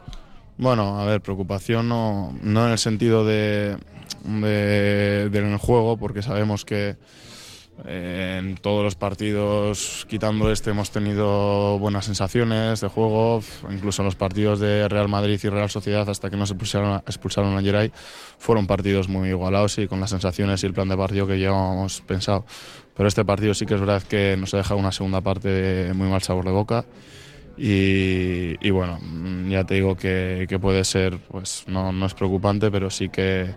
Bueno, 0.58 1.02
a 1.02 1.06
ver, 1.06 1.20
preocupación 1.20 1.90
no, 1.90 2.34
no 2.42 2.66
en 2.66 2.72
el 2.72 2.78
sentido 2.78 3.26
de, 3.26 3.76
de, 4.24 5.30
del 5.30 5.58
juego, 5.58 5.98
porque 5.98 6.22
sabemos 6.22 6.64
que 6.64 6.96
en 7.84 8.56
todos 8.56 8.84
los 8.84 8.96
partidos, 8.96 10.06
quitando 10.10 10.50
este, 10.52 10.70
hemos 10.70 10.92
tenido 10.92 11.78
buenas 11.78 12.06
sensaciones 12.06 12.80
de 12.82 12.88
juego. 12.88 13.42
Incluso 13.70 14.02
en 14.02 14.06
los 14.06 14.16
partidos 14.16 14.60
de 14.60 14.88
Real 14.88 15.10
Madrid 15.10 15.40
y 15.44 15.50
Real 15.50 15.70
Sociedad, 15.70 16.10
hasta 16.10 16.30
que 16.30 16.38
nos 16.38 16.52
expulsaron, 16.52 17.02
expulsaron 17.06 17.58
a 17.58 17.62
Geray, 17.62 17.92
fueron 18.38 18.66
partidos 18.66 19.10
muy 19.10 19.30
igualados 19.30 19.78
y 19.78 19.88
con 19.88 20.00
las 20.00 20.12
sensaciones 20.12 20.64
y 20.64 20.68
el 20.68 20.74
plan 20.74 20.88
de 20.88 20.96
partido 20.96 21.28
que 21.28 21.38
llevábamos 21.38 22.02
pensado. 22.02 22.46
Pero 22.96 23.08
este 23.10 23.26
partido 23.26 23.54
sí 23.54 23.66
que 23.66 23.74
es 23.74 23.80
verdad 23.80 24.02
que 24.04 24.38
nos 24.38 24.54
ha 24.54 24.58
dejado 24.58 24.80
una 24.80 24.92
segunda 24.94 25.20
parte 25.22 25.50
de 25.50 25.94
muy 25.94 26.08
mal 26.08 26.22
sabor 26.22 26.46
de 26.46 26.52
boca. 26.52 26.86
Y, 27.58 28.56
y 28.66 28.70
bueno, 28.72 29.00
ya 29.50 29.64
te 29.64 29.76
digo 29.76 29.96
que, 29.96 30.46
que 30.48 30.60
puede 30.60 30.84
ser, 30.84 31.20
pues 31.20 31.64
no, 31.68 31.92
no 31.92 32.06
es 32.06 32.14
preocupante, 32.14 32.70
pero 32.70 32.90
sí 32.90 33.10
que 33.10 33.54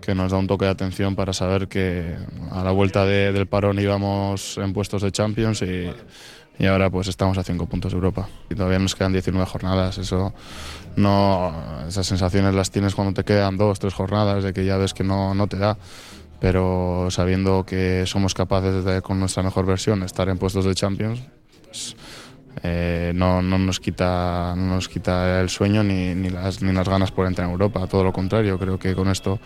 que 0.00 0.14
nos 0.14 0.32
da 0.32 0.38
un 0.38 0.46
toque 0.46 0.64
de 0.64 0.70
atención 0.70 1.14
para 1.16 1.32
saber 1.32 1.68
que 1.68 2.16
a 2.50 2.62
la 2.62 2.70
vuelta 2.70 3.04
de, 3.04 3.32
del 3.32 3.46
parón 3.46 3.78
íbamos 3.78 4.58
en 4.58 4.72
puestos 4.72 5.02
de 5.02 5.12
Champions 5.12 5.62
y, 5.62 5.90
y, 6.58 6.66
ahora 6.66 6.90
pues 6.90 7.08
estamos 7.08 7.38
a 7.38 7.44
cinco 7.44 7.66
puntos 7.66 7.92
de 7.92 7.96
Europa. 7.96 8.28
Y 8.50 8.54
todavía 8.54 8.78
nos 8.78 8.94
quedan 8.94 9.12
19 9.12 9.46
jornadas, 9.46 9.98
eso 9.98 10.32
no, 10.96 11.54
esas 11.86 12.06
sensaciones 12.06 12.54
las 12.54 12.70
tienes 12.70 12.94
cuando 12.94 13.14
te 13.14 13.24
quedan 13.24 13.56
dos, 13.56 13.78
tres 13.78 13.94
jornadas 13.94 14.42
de 14.42 14.52
que 14.52 14.64
ya 14.64 14.76
ves 14.76 14.94
que 14.94 15.04
no, 15.04 15.34
no 15.34 15.46
te 15.46 15.56
da. 15.56 15.78
Pero 16.40 17.08
sabiendo 17.10 17.64
que 17.64 18.04
somos 18.06 18.34
capaces 18.34 18.84
de, 18.84 19.02
con 19.02 19.18
nuestra 19.18 19.42
mejor 19.42 19.66
versión, 19.66 20.02
estar 20.02 20.28
en 20.28 20.38
puestos 20.38 20.64
de 20.64 20.74
Champions, 20.74 21.20
pues, 21.64 21.96
eh, 22.62 23.12
no, 23.14 23.42
no, 23.42 23.58
nos 23.58 23.80
quita, 23.80 24.54
no 24.56 24.74
nos 24.74 24.88
quita 24.88 25.40
el 25.40 25.48
sueño 25.48 25.82
ni, 25.82 26.14
ni, 26.14 26.30
las, 26.30 26.62
ni 26.62 26.72
las 26.72 26.88
ganas 26.88 27.10
por 27.10 27.26
entrar 27.26 27.46
en 27.46 27.52
Europa. 27.52 27.86
Todo 27.86 28.04
lo 28.04 28.12
contrario, 28.12 28.58
creo 28.58 28.78
que 28.78 28.94
con 28.94 29.08
esto 29.08 29.38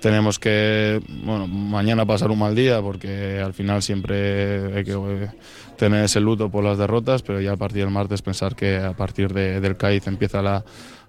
tenemos 0.00 0.38
que 0.38 1.00
bueno, 1.24 1.46
mañana 1.46 2.06
pasar 2.06 2.30
un 2.30 2.38
mal 2.38 2.54
día 2.54 2.80
porque 2.80 3.40
al 3.40 3.54
final 3.54 3.82
siempre 3.82 4.76
hay 4.76 4.84
que 4.84 5.28
tener 5.76 6.04
ese 6.04 6.20
luto 6.20 6.50
por 6.50 6.64
las 6.64 6.78
derrotas, 6.78 7.22
pero 7.22 7.40
ya 7.40 7.52
a 7.52 7.56
partir 7.56 7.82
del 7.82 7.90
martes 7.90 8.22
pensar 8.22 8.54
que 8.54 8.76
a 8.78 8.92
partir 8.92 9.32
de, 9.32 9.60
del 9.60 9.76
Cádiz 9.76 10.06
empieza 10.06 10.42
la, 10.42 10.64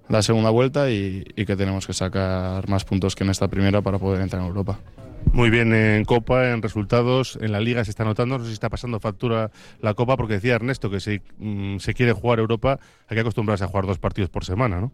la 0.08 0.22
segunda 0.22 0.50
vuelta 0.50 0.90
y, 0.90 1.24
y, 1.36 1.46
que 1.46 1.56
tenemos 1.56 1.88
que 1.88 1.94
sacar 1.94 2.68
más 2.68 2.86
puntos 2.86 3.16
que 3.16 3.24
en 3.24 3.30
esta 3.30 3.48
primera 3.48 3.82
para 3.82 4.00
poder 4.00 4.22
entrar 4.22 4.42
en 4.42 4.48
Europa. 4.48 4.80
Muy 5.32 5.50
bien 5.50 5.74
en 5.74 6.06
Copa, 6.06 6.50
en 6.50 6.62
resultados, 6.62 7.38
en 7.42 7.52
la 7.52 7.60
Liga 7.60 7.84
se 7.86 7.92
está 7.92 8.04
notando, 8.04 8.38
no 8.38 8.44
sé 8.44 8.50
si 8.50 8.54
está 8.54 8.70
pasando 8.70 9.00
factura 9.00 9.52
la 9.82 9.94
Copa, 9.94 10.18
porque 10.18 10.36
decía 10.36 10.56
Ernesto 10.56 10.90
que 10.90 11.00
si 11.00 11.22
mm, 11.38 11.78
se 11.78 11.94
quiere 11.94 12.14
jugar 12.14 12.40
Europa 12.40 12.80
hay 13.08 13.16
que 13.16 13.22
acostumbrarse 13.22 13.64
a 13.64 13.68
jugar 13.68 13.86
dos 13.86 14.00
partidos 14.00 14.30
por 14.30 14.46
semana, 14.46 14.80
¿no? 14.80 14.92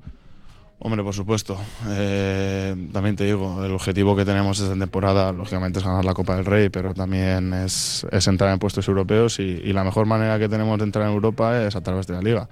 Hombre, 0.77 1.03
por 1.03 1.13
supuesto. 1.13 1.57
Eh, 1.87 2.75
también 2.91 3.15
te 3.15 3.23
digo, 3.23 3.63
el 3.63 3.71
objetivo 3.71 4.15
que 4.15 4.25
tenemos 4.25 4.59
esta 4.59 4.77
temporada, 4.77 5.31
lógicamente, 5.31 5.79
es 5.79 5.85
ganar 5.85 6.03
la 6.03 6.13
Copa 6.13 6.35
del 6.35 6.45
Rey, 6.45 6.69
pero 6.69 6.93
también 6.93 7.53
es, 7.53 8.05
es 8.11 8.27
entrar 8.27 8.51
en 8.51 8.59
puestos 8.59 8.87
europeos 8.87 9.39
y, 9.39 9.43
y, 9.43 9.73
la 9.73 9.83
mejor 9.83 10.05
manera 10.05 10.37
que 10.37 10.49
tenemos 10.49 10.77
de 10.77 10.83
entrar 10.83 11.07
en 11.07 11.13
Europa 11.13 11.65
es 11.65 11.75
a 11.75 11.81
través 11.81 12.07
de 12.07 12.13
la 12.13 12.21
Liga. 12.21 12.49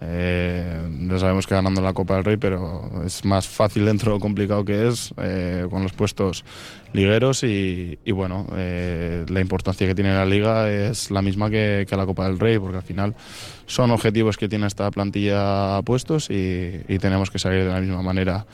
Eh, 0.00 1.06
ya 1.08 1.18
sabemos 1.18 1.46
que 1.46 1.54
ganando 1.54 1.80
la 1.80 1.94
Copa 1.94 2.16
del 2.16 2.24
Rey, 2.24 2.36
pero 2.36 3.02
es 3.04 3.24
más 3.24 3.48
fácil 3.48 3.86
dentro 3.86 4.12
de 4.12 4.16
lo 4.16 4.20
complicado 4.20 4.64
que 4.64 4.88
es 4.88 5.14
eh, 5.16 5.66
con 5.70 5.82
los 5.82 5.92
puestos 5.92 6.44
ligueros 6.92 7.42
y, 7.44 7.98
y 8.04 8.12
bueno, 8.12 8.46
eh, 8.56 9.24
la 9.28 9.40
importancia 9.40 9.86
que 9.86 9.94
tiene 9.94 10.12
la 10.12 10.26
Liga 10.26 10.70
es 10.70 11.10
la 11.10 11.22
misma 11.22 11.50
que, 11.50 11.86
que, 11.88 11.96
la 11.96 12.06
Copa 12.06 12.26
del 12.26 12.38
Rey, 12.38 12.58
porque 12.58 12.76
al 12.76 12.82
final 12.82 13.14
son 13.66 13.90
objetivos 13.90 14.36
que 14.36 14.48
tiene 14.48 14.66
esta 14.66 14.90
plantilla 14.90 15.80
puestos 15.82 16.30
y, 16.30 16.82
y 16.88 16.98
tenemos 16.98 17.30
que 17.30 17.38
salir 17.38 17.64
de 17.64 17.70
la 17.70 17.80
misma 17.80 18.02
manera 18.02 18.46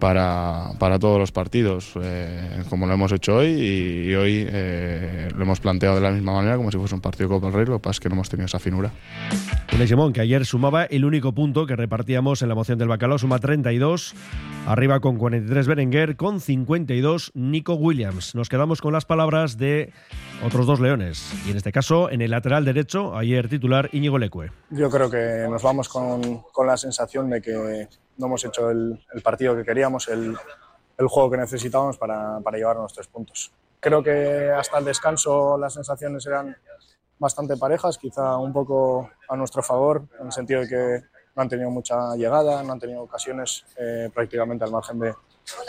para, 0.00 0.72
para 0.78 0.98
todos 0.98 1.18
los 1.18 1.30
partidos, 1.30 1.92
eh, 2.02 2.64
como 2.68 2.86
lo 2.86 2.94
hemos 2.94 3.12
hecho 3.12 3.36
hoy 3.36 3.48
y, 3.48 4.10
y 4.10 4.14
hoy 4.14 4.46
eh, 4.48 5.28
lo 5.36 5.42
hemos 5.42 5.60
planteado 5.60 5.94
de 5.94 6.00
la 6.00 6.10
misma 6.10 6.32
manera, 6.32 6.56
como 6.56 6.72
si 6.72 6.78
fuese 6.78 6.94
un 6.94 7.00
partido 7.00 7.28
de 7.28 7.34
Copa 7.36 7.46
del 7.46 7.54
Rey, 7.54 7.66
lo 7.66 7.74
que 7.74 7.82
pasa 7.82 7.92
es 7.92 8.00
que 8.00 8.08
no 8.08 8.16
hemos 8.16 8.28
tenido 8.28 8.46
esa 8.46 8.58
finura. 8.58 8.90
Simón, 9.86 10.12
que 10.12 10.20
ayer 10.20 10.44
sumaba 10.44 10.84
el 10.84 11.04
único 11.04 11.32
punto 11.32 11.66
que 11.66 11.74
repartíamos 11.74 12.42
en 12.42 12.48
la 12.48 12.54
moción 12.54 12.78
del 12.78 12.88
bacalao, 12.88 13.18
suma 13.18 13.38
32. 13.38 14.14
Arriba 14.66 15.00
con 15.00 15.16
43 15.16 15.66
Berenguer, 15.66 16.16
con 16.16 16.40
52 16.40 17.32
Nico 17.34 17.74
Williams. 17.74 18.34
Nos 18.34 18.48
quedamos 18.48 18.80
con 18.82 18.92
las 18.92 19.06
palabras 19.06 19.56
de 19.56 19.92
otros 20.44 20.66
dos 20.66 20.80
leones. 20.80 21.32
Y 21.46 21.50
en 21.50 21.56
este 21.56 21.72
caso, 21.72 22.10
en 22.10 22.20
el 22.20 22.30
lateral 22.30 22.64
derecho, 22.64 23.16
ayer 23.16 23.48
titular 23.48 23.88
Íñigo 23.92 24.18
Lecue. 24.18 24.52
Yo 24.70 24.90
creo 24.90 25.10
que 25.10 25.46
nos 25.48 25.62
vamos 25.62 25.88
con, 25.88 26.42
con 26.52 26.66
la 26.66 26.76
sensación 26.76 27.30
de 27.30 27.40
que 27.40 27.88
no 28.20 28.26
hemos 28.26 28.44
hecho 28.44 28.70
el, 28.70 29.04
el 29.12 29.22
partido 29.22 29.56
que 29.56 29.64
queríamos, 29.64 30.06
el, 30.08 30.36
el 30.98 31.08
juego 31.08 31.30
que 31.30 31.38
necesitábamos 31.38 31.98
para, 31.98 32.38
para 32.40 32.58
llevarnos 32.58 32.92
tres 32.92 33.08
puntos. 33.08 33.50
Creo 33.80 34.02
que 34.02 34.50
hasta 34.50 34.78
el 34.78 34.84
descanso 34.84 35.56
las 35.58 35.72
sensaciones 35.72 36.26
eran 36.26 36.54
bastante 37.18 37.56
parejas, 37.56 37.98
quizá 37.98 38.36
un 38.36 38.52
poco 38.52 39.10
a 39.28 39.36
nuestro 39.36 39.62
favor, 39.62 40.04
en 40.20 40.26
el 40.26 40.32
sentido 40.32 40.60
de 40.60 40.68
que 40.68 41.00
no 41.34 41.42
han 41.42 41.48
tenido 41.48 41.70
mucha 41.70 42.14
llegada, 42.16 42.62
no 42.62 42.72
han 42.72 42.80
tenido 42.80 43.02
ocasiones 43.02 43.64
eh, 43.76 44.10
prácticamente 44.12 44.64
al 44.64 44.70
margen 44.70 44.98
de, 44.98 45.14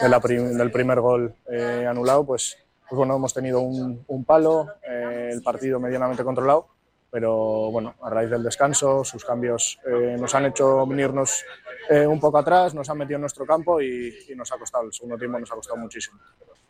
de 0.02 0.10
la 0.10 0.20
prim- 0.20 0.58
del 0.58 0.72
primer 0.72 1.00
gol 1.00 1.34
eh, 1.50 1.86
anulado, 1.88 2.26
pues, 2.26 2.58
pues 2.90 2.98
bueno, 2.98 3.16
hemos 3.16 3.34
tenido 3.34 3.62
un, 3.62 4.04
un 4.08 4.26
palo, 4.26 4.68
eh, 4.82 5.30
el 5.32 5.42
partido 5.42 5.80
medianamente 5.80 6.24
controlado, 6.24 6.68
pero 7.10 7.70
bueno, 7.72 7.96
a 8.02 8.10
raíz 8.10 8.30
del 8.30 8.44
descanso, 8.44 9.04
sus 9.04 9.24
cambios 9.26 9.80
eh, 9.86 10.16
nos 10.20 10.34
han 10.34 10.46
hecho 10.46 10.86
venirnos 10.86 11.44
eh, 11.90 12.06
un 12.06 12.20
poco 12.20 12.38
atrás, 12.38 12.74
nos 12.74 12.90
han 12.90 12.98
metido 12.98 13.16
en 13.16 13.22
nuestro 13.22 13.46
campo 13.46 13.82
y, 13.82 14.14
y 14.30 14.36
nos 14.36 14.52
ha 14.52 14.58
costado, 14.58 14.86
el 14.86 14.94
segundo 14.94 15.18
tiempo 15.18 15.40
nos 15.40 15.52
ha 15.52 15.56
costado 15.56 15.78
muchísimo. 15.78 16.20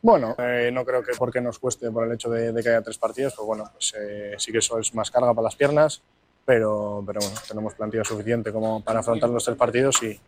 Bueno, 0.01 0.35
eh, 0.39 0.71
no 0.73 0.83
creo 0.83 1.03
que 1.03 1.11
porque 1.17 1.39
nos 1.41 1.59
cueste 1.59 1.91
por 1.91 2.05
el 2.07 2.13
hecho 2.13 2.29
de, 2.29 2.51
de 2.51 2.63
que 2.63 2.69
haya 2.69 2.81
tres 2.81 2.97
partidos, 2.97 3.35
pues 3.35 3.45
bueno, 3.45 3.65
pues, 3.71 3.93
eh, 3.99 4.33
sí 4.37 4.51
que 4.51 4.57
eso 4.57 4.79
es 4.79 4.95
más 4.95 5.11
carga 5.11 5.33
para 5.33 5.43
las 5.43 5.55
piernas, 5.55 6.01
pero, 6.43 7.03
pero 7.05 7.19
bueno, 7.19 7.35
tenemos 7.47 7.75
plantilla 7.75 8.03
suficiente 8.03 8.51
como 8.51 8.83
para 8.83 9.01
afrontar 9.01 9.29
los 9.29 9.45
tres 9.45 9.55
partidos 9.57 10.01
y, 10.01 10.19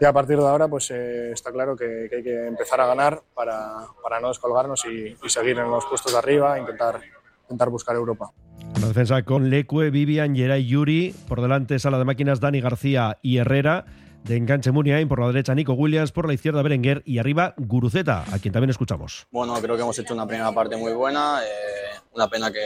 y 0.00 0.04
a 0.04 0.12
partir 0.12 0.38
de 0.38 0.46
ahora 0.46 0.68
pues 0.68 0.92
eh, 0.92 1.32
está 1.32 1.50
claro 1.50 1.74
que, 1.76 2.06
que 2.08 2.16
hay 2.16 2.22
que 2.22 2.46
empezar 2.46 2.80
a 2.80 2.86
ganar 2.86 3.20
para, 3.34 3.86
para 4.00 4.20
no 4.20 4.28
descolgarnos 4.28 4.84
y, 4.86 5.16
y 5.20 5.28
seguir 5.28 5.58
en 5.58 5.68
los 5.70 5.84
puestos 5.86 6.12
de 6.12 6.18
arriba, 6.18 6.56
intentar, 6.58 7.00
intentar 7.42 7.68
buscar 7.68 7.96
Europa. 7.96 8.30
Una 8.76 8.86
defensa 8.86 9.22
con 9.24 9.50
Lecue, 9.50 9.90
Vivian, 9.90 10.36
Geray, 10.36 10.66
Yuri. 10.66 11.14
Por 11.26 11.40
delante, 11.40 11.78
sala 11.80 11.98
de 11.98 12.04
máquinas, 12.04 12.38
Dani 12.38 12.60
García 12.60 13.18
y 13.22 13.38
Herrera. 13.38 13.86
De 14.24 14.36
enganche 14.36 14.70
Muniain, 14.70 15.08
por 15.08 15.20
la 15.20 15.26
derecha 15.28 15.54
Nico 15.54 15.72
Williams, 15.72 16.12
por 16.12 16.26
la 16.26 16.34
izquierda 16.34 16.62
Berenguer 16.62 17.02
y 17.04 17.18
arriba 17.18 17.54
Guruceta, 17.56 18.24
a 18.32 18.38
quien 18.38 18.52
también 18.52 18.70
escuchamos. 18.70 19.26
Bueno, 19.30 19.54
creo 19.60 19.76
que 19.76 19.82
hemos 19.82 19.98
hecho 19.98 20.14
una 20.14 20.26
primera 20.26 20.52
parte 20.52 20.76
muy 20.76 20.92
buena. 20.92 21.40
eh, 21.42 21.80
una 22.12 22.28
pena 22.28 22.52
que 22.52 22.60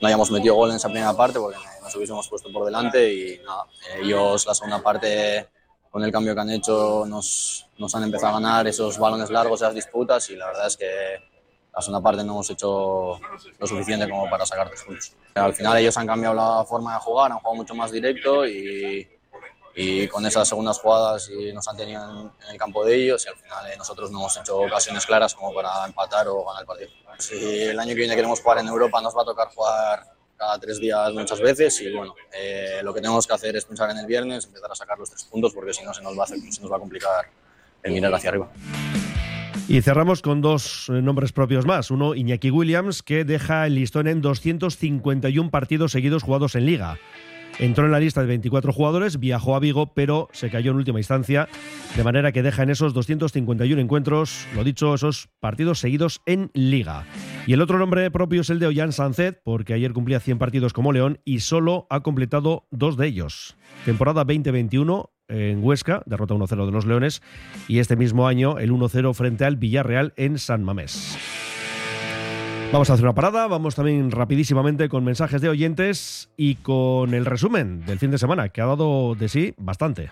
no 0.00 0.08
hayamos 0.08 0.30
metido 0.30 0.54
gol 0.54 0.70
en 0.70 0.76
esa 0.76 0.88
primera 0.88 1.14
parte 1.14 1.38
porque 1.38 1.58
nos 1.82 1.94
hubiésemos 1.96 2.28
puesto 2.28 2.52
por 2.52 2.64
delante 2.64 3.12
y 3.12 3.40
nada, 3.44 3.64
eh, 3.94 4.00
ellos 4.02 4.46
la 4.46 4.54
segunda 4.54 4.82
parte 4.82 5.48
con 5.90 6.04
el 6.04 6.12
cambio 6.12 6.34
que 6.34 6.40
han 6.40 6.50
hecho 6.50 7.04
nos, 7.06 7.66
nos 7.78 7.94
han 7.94 8.04
empezado 8.04 8.36
a 8.36 8.40
ganar 8.40 8.66
esos 8.66 8.98
balones 8.98 9.30
largos, 9.30 9.62
esas 9.62 9.74
disputas 9.74 10.28
y 10.30 10.36
la 10.36 10.46
verdad 10.46 10.66
es 10.66 10.76
que 10.76 10.86
la 11.74 11.80
segunda 11.80 12.02
parte 12.02 12.24
no 12.24 12.32
hemos 12.32 12.50
hecho 12.50 13.18
lo 13.58 13.66
suficiente 13.66 14.08
como 14.08 14.28
para 14.28 14.44
sacar 14.44 14.68
tres 14.68 14.82
puntos. 14.82 15.12
Al 15.34 15.54
final 15.54 15.78
ellos 15.78 15.96
han 15.96 16.06
cambiado 16.06 16.34
la 16.34 16.64
forma 16.64 16.94
de 16.94 17.00
jugar, 17.00 17.32
han 17.32 17.38
jugado 17.38 17.56
mucho 17.56 17.74
más 17.74 17.90
directo 17.90 18.46
y, 18.46 19.06
y 19.80 20.08
con 20.08 20.26
esas 20.26 20.48
segundas 20.48 20.78
jugadas 20.80 21.30
y 21.30 21.52
nos 21.52 21.68
han 21.68 21.76
tenido 21.76 22.32
en, 22.44 22.50
el 22.50 22.58
campo 22.58 22.84
de 22.84 22.96
ellos 22.96 23.24
y 23.24 23.28
al 23.28 23.36
final 23.36 23.66
eh, 23.70 23.76
nosotros 23.78 24.10
no 24.10 24.18
hemos 24.18 24.36
hecho 24.36 24.56
ocasiones 24.58 25.06
claras 25.06 25.34
como 25.34 25.54
para 25.54 25.86
empatar 25.86 26.26
o 26.26 26.44
ganar 26.44 26.62
el 26.62 26.66
partido. 26.66 26.90
Si 27.18 27.34
el 27.62 27.78
año 27.78 27.90
que 27.90 27.94
viene 28.00 28.16
queremos 28.16 28.40
jugar 28.40 28.58
en 28.58 28.66
Europa 28.66 29.00
nos 29.00 29.16
va 29.16 29.22
a 29.22 29.24
tocar 29.24 29.48
jugar 29.54 30.02
cada 30.36 30.58
tres 30.58 30.80
días 30.80 31.12
muchas 31.12 31.40
veces 31.40 31.80
y 31.80 31.92
bueno, 31.94 32.14
eh, 32.32 32.80
lo 32.82 32.92
que 32.92 33.00
tenemos 33.00 33.24
que 33.26 33.34
hacer 33.34 33.54
es 33.56 33.64
pensar 33.64 33.88
en 33.90 33.98
el 33.98 34.06
viernes, 34.06 34.46
empezar 34.46 34.70
a 34.72 34.74
sacar 34.74 34.98
los 34.98 35.10
tres 35.10 35.24
puntos 35.24 35.52
porque 35.54 35.72
si 35.72 35.84
no 35.84 35.94
se 35.94 36.02
nos 36.02 36.16
va 36.18 36.22
a, 36.22 36.24
hacer- 36.26 36.40
se 36.52 36.60
nos 36.60 36.72
va 36.72 36.76
a 36.76 36.80
complicar 36.80 37.26
el 37.84 37.92
mirar 37.92 38.12
hacia 38.14 38.30
arriba. 38.30 38.48
Y 39.68 39.82
cerramos 39.82 40.22
con 40.22 40.40
dos 40.40 40.88
eh, 40.88 40.92
nombres 41.02 41.32
propios 41.32 41.66
más. 41.66 41.90
Uno, 41.90 42.14
Iñaki 42.14 42.50
Williams, 42.50 43.02
que 43.02 43.24
deja 43.24 43.66
el 43.66 43.74
listón 43.74 44.08
en 44.08 44.22
251 44.22 45.50
partidos 45.50 45.92
seguidos 45.92 46.22
jugados 46.22 46.54
en 46.54 46.64
Liga. 46.66 46.98
Entró 47.58 47.86
en 47.86 47.90
la 47.90 47.98
lista 47.98 48.20
de 48.20 48.28
24 48.28 48.72
jugadores, 48.72 49.18
viajó 49.18 49.56
a 49.56 49.58
Vigo, 49.58 49.92
pero 49.92 50.28
se 50.32 50.48
cayó 50.48 50.70
en 50.70 50.76
última 50.76 51.00
instancia, 51.00 51.48
de 51.96 52.04
manera 52.04 52.30
que 52.30 52.42
deja 52.42 52.62
en 52.62 52.70
esos 52.70 52.94
251 52.94 53.80
encuentros, 53.80 54.46
lo 54.54 54.62
dicho, 54.62 54.94
esos 54.94 55.28
partidos 55.40 55.80
seguidos 55.80 56.20
en 56.24 56.50
Liga. 56.54 57.04
Y 57.48 57.54
el 57.54 57.60
otro 57.60 57.78
nombre 57.78 58.10
propio 58.12 58.42
es 58.42 58.50
el 58.50 58.60
de 58.60 58.68
Ollán 58.68 58.92
Sancet, 58.92 59.40
porque 59.42 59.74
ayer 59.74 59.92
cumplía 59.92 60.20
100 60.20 60.38
partidos 60.38 60.72
como 60.72 60.92
León 60.92 61.18
y 61.24 61.40
solo 61.40 61.88
ha 61.90 62.00
completado 62.00 62.68
dos 62.70 62.96
de 62.96 63.08
ellos. 63.08 63.56
Temporada 63.84 64.24
2021 64.24 65.10
en 65.26 65.62
Huesca, 65.62 66.02
derrota 66.06 66.34
1-0 66.34 66.64
de 66.64 66.72
los 66.72 66.86
Leones, 66.86 67.22
y 67.66 67.80
este 67.80 67.96
mismo 67.96 68.28
año 68.28 68.58
el 68.58 68.70
1-0 68.70 69.12
frente 69.14 69.44
al 69.44 69.56
Villarreal 69.56 70.14
en 70.16 70.38
San 70.38 70.62
Mamés. 70.62 71.18
Vamos 72.70 72.90
a 72.90 72.92
hacer 72.92 73.04
una 73.04 73.14
parada, 73.14 73.46
vamos 73.46 73.74
también 73.74 74.10
rapidísimamente 74.10 74.90
con 74.90 75.02
mensajes 75.02 75.40
de 75.40 75.48
oyentes 75.48 76.28
y 76.36 76.56
con 76.56 77.14
el 77.14 77.24
resumen 77.24 77.86
del 77.86 77.98
fin 77.98 78.10
de 78.10 78.18
semana, 78.18 78.50
que 78.50 78.60
ha 78.60 78.66
dado 78.66 79.14
de 79.14 79.28
sí 79.30 79.54
bastante. 79.56 80.10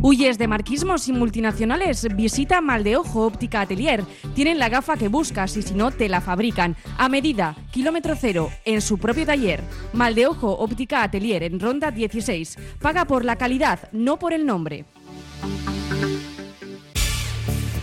¿Huyes 0.00 0.38
de 0.38 0.48
marquismos 0.48 1.08
y 1.08 1.12
multinacionales? 1.12 2.08
Visita 2.14 2.62
Maldeojo 2.62 3.26
Óptica 3.26 3.60
Atelier. 3.60 4.04
Tienen 4.34 4.58
la 4.58 4.70
gafa 4.70 4.96
que 4.96 5.08
buscas 5.08 5.56
y 5.58 5.62
si 5.62 5.74
no, 5.74 5.90
te 5.90 6.08
la 6.08 6.22
fabrican. 6.22 6.74
A 6.96 7.10
medida, 7.10 7.54
kilómetro 7.70 8.14
cero, 8.18 8.48
en 8.64 8.80
su 8.80 8.96
propio 8.96 9.26
taller. 9.26 9.62
Maldeojo 9.92 10.56
Óptica 10.58 11.02
Atelier 11.02 11.42
en 11.42 11.60
Ronda 11.60 11.90
16. 11.90 12.56
Paga 12.80 13.04
por 13.04 13.26
la 13.26 13.36
calidad, 13.36 13.90
no 13.92 14.18
por 14.18 14.32
el 14.32 14.46
nombre. 14.46 14.86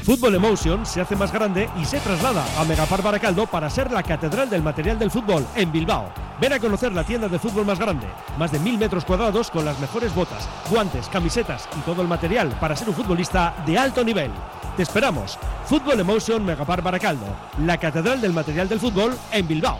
Fútbol 0.04 0.36
Emotion 0.36 0.86
se 0.86 1.00
hace 1.00 1.16
más 1.16 1.32
grande 1.32 1.70
y 1.80 1.86
se 1.86 1.98
traslada 2.02 2.46
a 2.60 2.66
Megapar 2.66 3.02
Baracaldo 3.02 3.48
para 3.48 3.70
ser 3.70 3.90
la 3.90 4.04
catedral 4.04 4.50
del 4.50 4.62
material 4.62 5.00
del 5.00 5.10
fútbol 5.10 5.46
en 5.56 5.72
Bilbao. 5.72 6.10
Ven 6.42 6.52
a 6.52 6.60
conocer 6.60 6.92
la 6.92 7.06
tienda 7.06 7.30
de 7.30 7.40
fútbol 7.40 7.66
más 7.66 7.80
grande, 7.80 8.08
más 8.38 8.52
de 8.52 8.60
mil 8.60 8.78
metros 8.78 9.06
cuadrados 9.06 9.50
con 9.50 9.64
las 9.64 9.80
mejores 9.80 10.14
botas, 10.14 10.50
guantes, 10.70 11.08
camisetas 11.08 11.70
y 11.78 11.82
todo 11.82 12.02
el 12.02 12.10
material 12.10 12.50
para 12.60 12.76
ser 12.76 12.90
un 12.90 12.96
futbolista 12.96 13.56
de 13.66 13.78
alto 13.78 14.04
nivel. 14.04 14.32
Te 14.76 14.84
esperamos. 14.84 15.40
Fútbol 15.66 16.02
Emotion 16.02 16.44
Megapar 16.44 16.82
Baracaldo, 16.82 17.28
la 17.60 17.78
catedral 17.78 18.20
del 18.20 18.34
material 18.34 18.68
del 18.68 18.82
fútbol 18.82 19.16
en 19.32 19.48
Bilbao. 19.48 19.80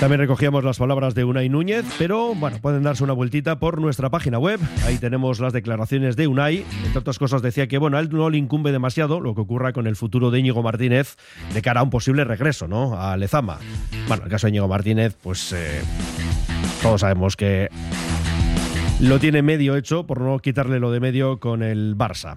También 0.00 0.20
recogíamos 0.20 0.64
las 0.64 0.78
palabras 0.78 1.14
de 1.14 1.24
Unai 1.24 1.50
Núñez, 1.50 1.84
pero 1.98 2.34
bueno, 2.34 2.56
pueden 2.62 2.82
darse 2.82 3.04
una 3.04 3.12
vueltita 3.12 3.58
por 3.58 3.82
nuestra 3.82 4.08
página 4.08 4.38
web. 4.38 4.58
Ahí 4.86 4.96
tenemos 4.96 5.40
las 5.40 5.52
declaraciones 5.52 6.16
de 6.16 6.26
Unai. 6.26 6.64
Entre 6.84 6.98
otras 6.98 7.18
cosas 7.18 7.42
decía 7.42 7.66
que 7.66 7.76
bueno, 7.76 7.98
a 7.98 8.00
él 8.00 8.08
no 8.10 8.30
le 8.30 8.38
incumbe 8.38 8.72
demasiado 8.72 9.20
lo 9.20 9.34
que 9.34 9.42
ocurra 9.42 9.74
con 9.74 9.86
el 9.86 9.96
futuro 9.96 10.30
de 10.30 10.38
Íñigo 10.38 10.62
Martínez 10.62 11.16
de 11.52 11.60
cara 11.60 11.80
a 11.80 11.82
un 11.82 11.90
posible 11.90 12.24
regreso, 12.24 12.66
¿no? 12.66 12.98
A 12.98 13.14
Lezama. 13.18 13.58
Bueno, 14.08 14.24
el 14.24 14.30
caso 14.30 14.46
de 14.46 14.52
Íñigo 14.52 14.68
Martínez, 14.68 15.18
pues 15.22 15.52
eh, 15.52 15.82
todos 16.82 17.02
sabemos 17.02 17.36
que 17.36 17.68
lo 19.00 19.18
tiene 19.18 19.42
medio 19.42 19.76
hecho 19.76 20.06
por 20.06 20.22
no 20.22 20.38
quitarle 20.38 20.80
lo 20.80 20.90
de 20.92 21.00
medio 21.00 21.40
con 21.40 21.62
el 21.62 21.94
Barça. 21.94 22.36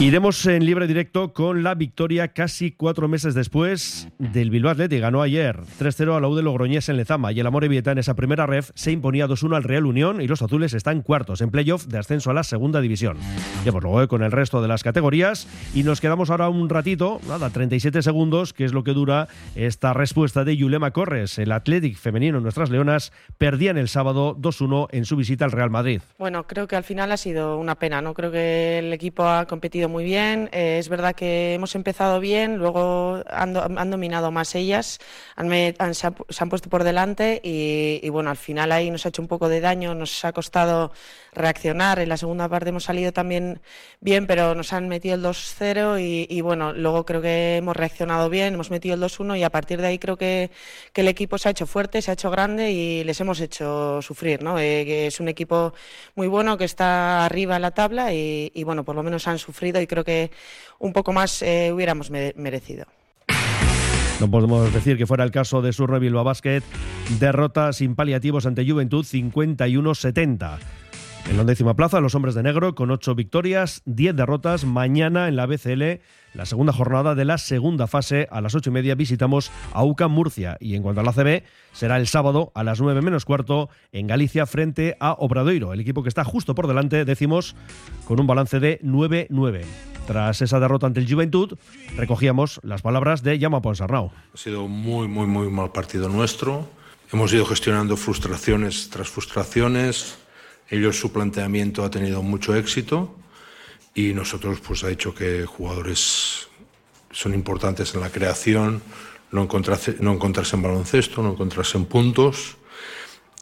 Iremos 0.00 0.44
en 0.46 0.66
libre 0.66 0.88
directo 0.88 1.32
con 1.32 1.62
la 1.62 1.76
victoria 1.76 2.28
casi 2.28 2.72
cuatro 2.72 3.06
meses 3.06 3.34
después 3.34 4.08
del 4.18 4.50
Bilbao 4.50 4.72
Athletic. 4.72 5.00
Ganó 5.00 5.22
ayer 5.22 5.60
3-0 5.78 6.16
a 6.16 6.20
la 6.20 6.26
U 6.26 6.34
de 6.34 6.42
Logroñés 6.42 6.88
en 6.88 6.96
Lezama 6.96 7.30
y 7.30 7.38
el 7.38 7.46
Amore 7.46 7.68
Vieta 7.68 7.92
en 7.92 7.98
esa 7.98 8.14
primera 8.14 8.46
ref 8.46 8.70
se 8.74 8.90
imponía 8.90 9.28
2-1 9.28 9.54
al 9.54 9.62
Real 9.62 9.86
Unión 9.86 10.20
y 10.20 10.26
los 10.26 10.42
azules 10.42 10.74
están 10.74 11.02
cuartos 11.02 11.40
en 11.40 11.50
playoff 11.50 11.86
de 11.86 11.98
ascenso 11.98 12.30
a 12.30 12.34
la 12.34 12.42
segunda 12.42 12.80
división. 12.80 13.16
Pues 13.62 13.84
luego 13.84 14.08
con 14.08 14.24
el 14.24 14.32
resto 14.32 14.60
de 14.60 14.66
las 14.66 14.82
categorías 14.82 15.46
y 15.72 15.84
nos 15.84 16.00
quedamos 16.00 16.30
ahora 16.30 16.48
un 16.48 16.68
ratito, 16.68 17.20
nada, 17.28 17.50
37 17.50 18.02
segundos, 18.02 18.52
que 18.52 18.64
es 18.64 18.72
lo 18.72 18.82
que 18.82 18.94
dura 18.94 19.28
esta 19.54 19.92
respuesta 19.92 20.42
de 20.42 20.56
Yulema 20.56 20.90
Corres. 20.90 21.38
El 21.38 21.52
Athletic 21.52 21.96
femenino, 21.96 22.40
nuestras 22.40 22.70
leonas, 22.70 23.12
perdían 23.38 23.78
el 23.78 23.88
sábado 23.88 24.36
2-1 24.36 24.88
en 24.90 25.04
su 25.04 25.14
visita 25.14 25.44
al 25.44 25.52
Real 25.52 25.70
Madrid. 25.70 26.00
Bueno, 26.18 26.44
creo 26.46 26.66
que 26.66 26.74
al 26.74 26.84
final 26.84 27.12
ha 27.12 27.16
sido 27.16 27.56
una 27.58 27.76
pena, 27.76 28.02
¿no? 28.02 28.14
Creo 28.14 28.32
que 28.32 28.80
el 28.80 28.92
equipo 28.92 29.24
ha 29.24 29.46
competido 29.46 29.81
muy 29.88 30.04
bien. 30.04 30.48
Eh, 30.52 30.78
es 30.78 30.88
verdad 30.88 31.14
que 31.14 31.54
hemos 31.54 31.74
empezado 31.74 32.20
bien, 32.20 32.56
luego 32.56 33.22
han, 33.28 33.56
han 33.56 33.90
dominado 33.90 34.30
más 34.30 34.54
ellas, 34.54 34.98
han, 35.36 35.52
han, 35.78 35.94
se, 35.94 36.06
han, 36.06 36.48
puesto 36.48 36.68
por 36.68 36.84
delante 36.84 37.40
y, 37.42 38.00
y, 38.02 38.08
bueno, 38.08 38.30
al 38.30 38.36
final 38.36 38.72
ahí 38.72 38.90
nos 38.90 39.06
ha 39.06 39.10
hecho 39.10 39.22
un 39.22 39.28
poco 39.28 39.48
de 39.48 39.60
daño, 39.60 39.94
nos 39.94 40.24
ha 40.24 40.32
costado 40.32 40.92
reaccionar. 41.32 41.98
En 41.98 42.08
la 42.08 42.16
segunda 42.16 42.48
parte 42.48 42.68
hemos 42.68 42.84
salido 42.84 43.12
también 43.12 43.60
bien, 44.00 44.26
pero 44.26 44.54
nos 44.54 44.72
han 44.72 44.88
metido 44.88 45.14
el 45.14 45.22
2-0 45.22 46.28
y, 46.28 46.40
bueno, 46.40 46.72
luego 46.72 47.04
creo 47.04 47.22
que 47.22 47.56
hemos 47.56 47.76
reaccionado 47.76 48.28
bien, 48.28 48.54
hemos 48.54 48.70
metido 48.70 48.94
el 48.94 49.00
2-1 49.00 49.38
y 49.38 49.42
a 49.42 49.50
partir 49.50 49.80
de 49.80 49.88
ahí 49.88 49.98
creo 49.98 50.16
que, 50.16 50.50
que, 50.92 51.00
el 51.00 51.08
equipo 51.08 51.38
se 51.38 51.48
ha 51.48 51.52
hecho 51.52 51.66
fuerte, 51.66 52.02
se 52.02 52.10
ha 52.10 52.14
hecho 52.14 52.30
grande 52.30 52.70
y 52.70 53.04
les 53.04 53.20
hemos 53.20 53.40
hecho 53.40 54.00
sufrir, 54.02 54.42
¿no? 54.42 54.58
Eh, 54.58 55.06
es 55.06 55.20
un 55.20 55.28
equipo 55.28 55.72
muy 56.14 56.28
bueno 56.28 56.58
que 56.58 56.64
está 56.64 57.24
arriba 57.24 57.56
en 57.56 57.62
la 57.62 57.70
tabla 57.72 58.12
y, 58.12 58.52
y 58.54 58.64
bueno, 58.64 58.84
por 58.84 58.94
lo 58.94 59.02
menos 59.02 59.26
han 59.26 59.38
sufrido 59.38 59.80
y 59.80 59.86
creo 59.86 60.04
que 60.04 60.30
un 60.78 60.92
poco 60.92 61.12
más 61.12 61.42
eh, 61.42 61.72
hubiéramos 61.72 62.10
merecido. 62.10 62.86
No 64.20 64.30
podemos 64.30 64.72
decir 64.72 64.96
que 64.96 65.06
fuera 65.06 65.24
el 65.24 65.30
caso 65.30 65.62
de 65.62 65.72
Surre 65.72 65.98
Bilbao 65.98 66.22
Basket, 66.22 66.62
derrota 67.18 67.72
sin 67.72 67.96
paliativos 67.96 68.46
ante 68.46 68.68
Juventud 68.68 69.04
51-70. 69.04 70.58
En 71.28 71.36
la 71.36 71.44
décima 71.44 71.74
plaza, 71.74 72.00
los 72.00 72.14
hombres 72.14 72.34
de 72.34 72.42
negro 72.42 72.74
con 72.74 72.90
ocho 72.90 73.14
victorias, 73.14 73.82
10 73.86 74.16
derrotas. 74.16 74.64
Mañana 74.64 75.28
en 75.28 75.36
la 75.36 75.46
BCL, 75.46 76.02
la 76.34 76.46
segunda 76.46 76.72
jornada 76.72 77.14
de 77.14 77.24
la 77.24 77.38
segunda 77.38 77.86
fase, 77.86 78.28
a 78.30 78.40
las 78.40 78.54
ocho 78.54 78.70
y 78.70 78.72
media 78.72 78.94
visitamos 78.94 79.50
a 79.72 79.84
UCA 79.84 80.08
Murcia. 80.08 80.58
Y 80.60 80.74
en 80.74 80.82
cuanto 80.82 81.00
a 81.00 81.04
la 81.04 81.12
CB, 81.12 81.44
será 81.72 81.96
el 81.96 82.06
sábado 82.06 82.52
a 82.54 82.64
las 82.64 82.80
nueve 82.80 83.00
menos 83.02 83.24
cuarto 83.24 83.70
en 83.92 84.08
Galicia 84.08 84.46
frente 84.46 84.96
a 85.00 85.12
Obradoiro, 85.12 85.72
el 85.72 85.80
equipo 85.80 86.02
que 86.02 86.08
está 86.08 86.24
justo 86.24 86.54
por 86.54 86.66
delante, 86.66 87.04
decimos, 87.04 87.54
con 88.04 88.20
un 88.20 88.26
balance 88.26 88.60
de 88.60 88.80
9-9. 88.80 89.62
Tras 90.06 90.42
esa 90.42 90.58
derrota 90.58 90.86
ante 90.86 91.00
el 91.00 91.10
Juventud, 91.10 91.56
recogíamos 91.96 92.60
las 92.64 92.82
palabras 92.82 93.22
de 93.22 93.38
Llama 93.38 93.62
Ponsarnau. 93.62 94.10
Ha 94.34 94.36
sido 94.36 94.66
muy, 94.66 95.06
muy, 95.06 95.26
muy 95.26 95.48
mal 95.48 95.70
partido 95.70 96.08
nuestro. 96.08 96.68
Hemos 97.12 97.32
ido 97.32 97.46
gestionando 97.46 97.96
frustraciones 97.96 98.90
tras 98.90 99.08
frustraciones. 99.08 100.18
Ellos 100.68 100.98
su 100.98 101.12
planteamiento 101.12 101.84
ha 101.84 101.90
tenido 101.90 102.22
mucho 102.22 102.54
éxito 102.54 103.14
y 103.94 104.14
nosotros 104.14 104.60
pues 104.60 104.84
ha 104.84 104.90
hecho 104.90 105.14
que 105.14 105.44
jugadores 105.44 106.48
son 107.10 107.34
importantes 107.34 107.94
en 107.94 108.00
la 108.00 108.10
creación, 108.10 108.82
no 109.30 109.42
encontrarse, 109.42 109.96
no 110.00 110.12
encontrarse 110.12 110.56
en 110.56 110.62
baloncesto, 110.62 111.22
no 111.22 111.32
encontrarse 111.32 111.76
en 111.76 111.84
puntos 111.84 112.56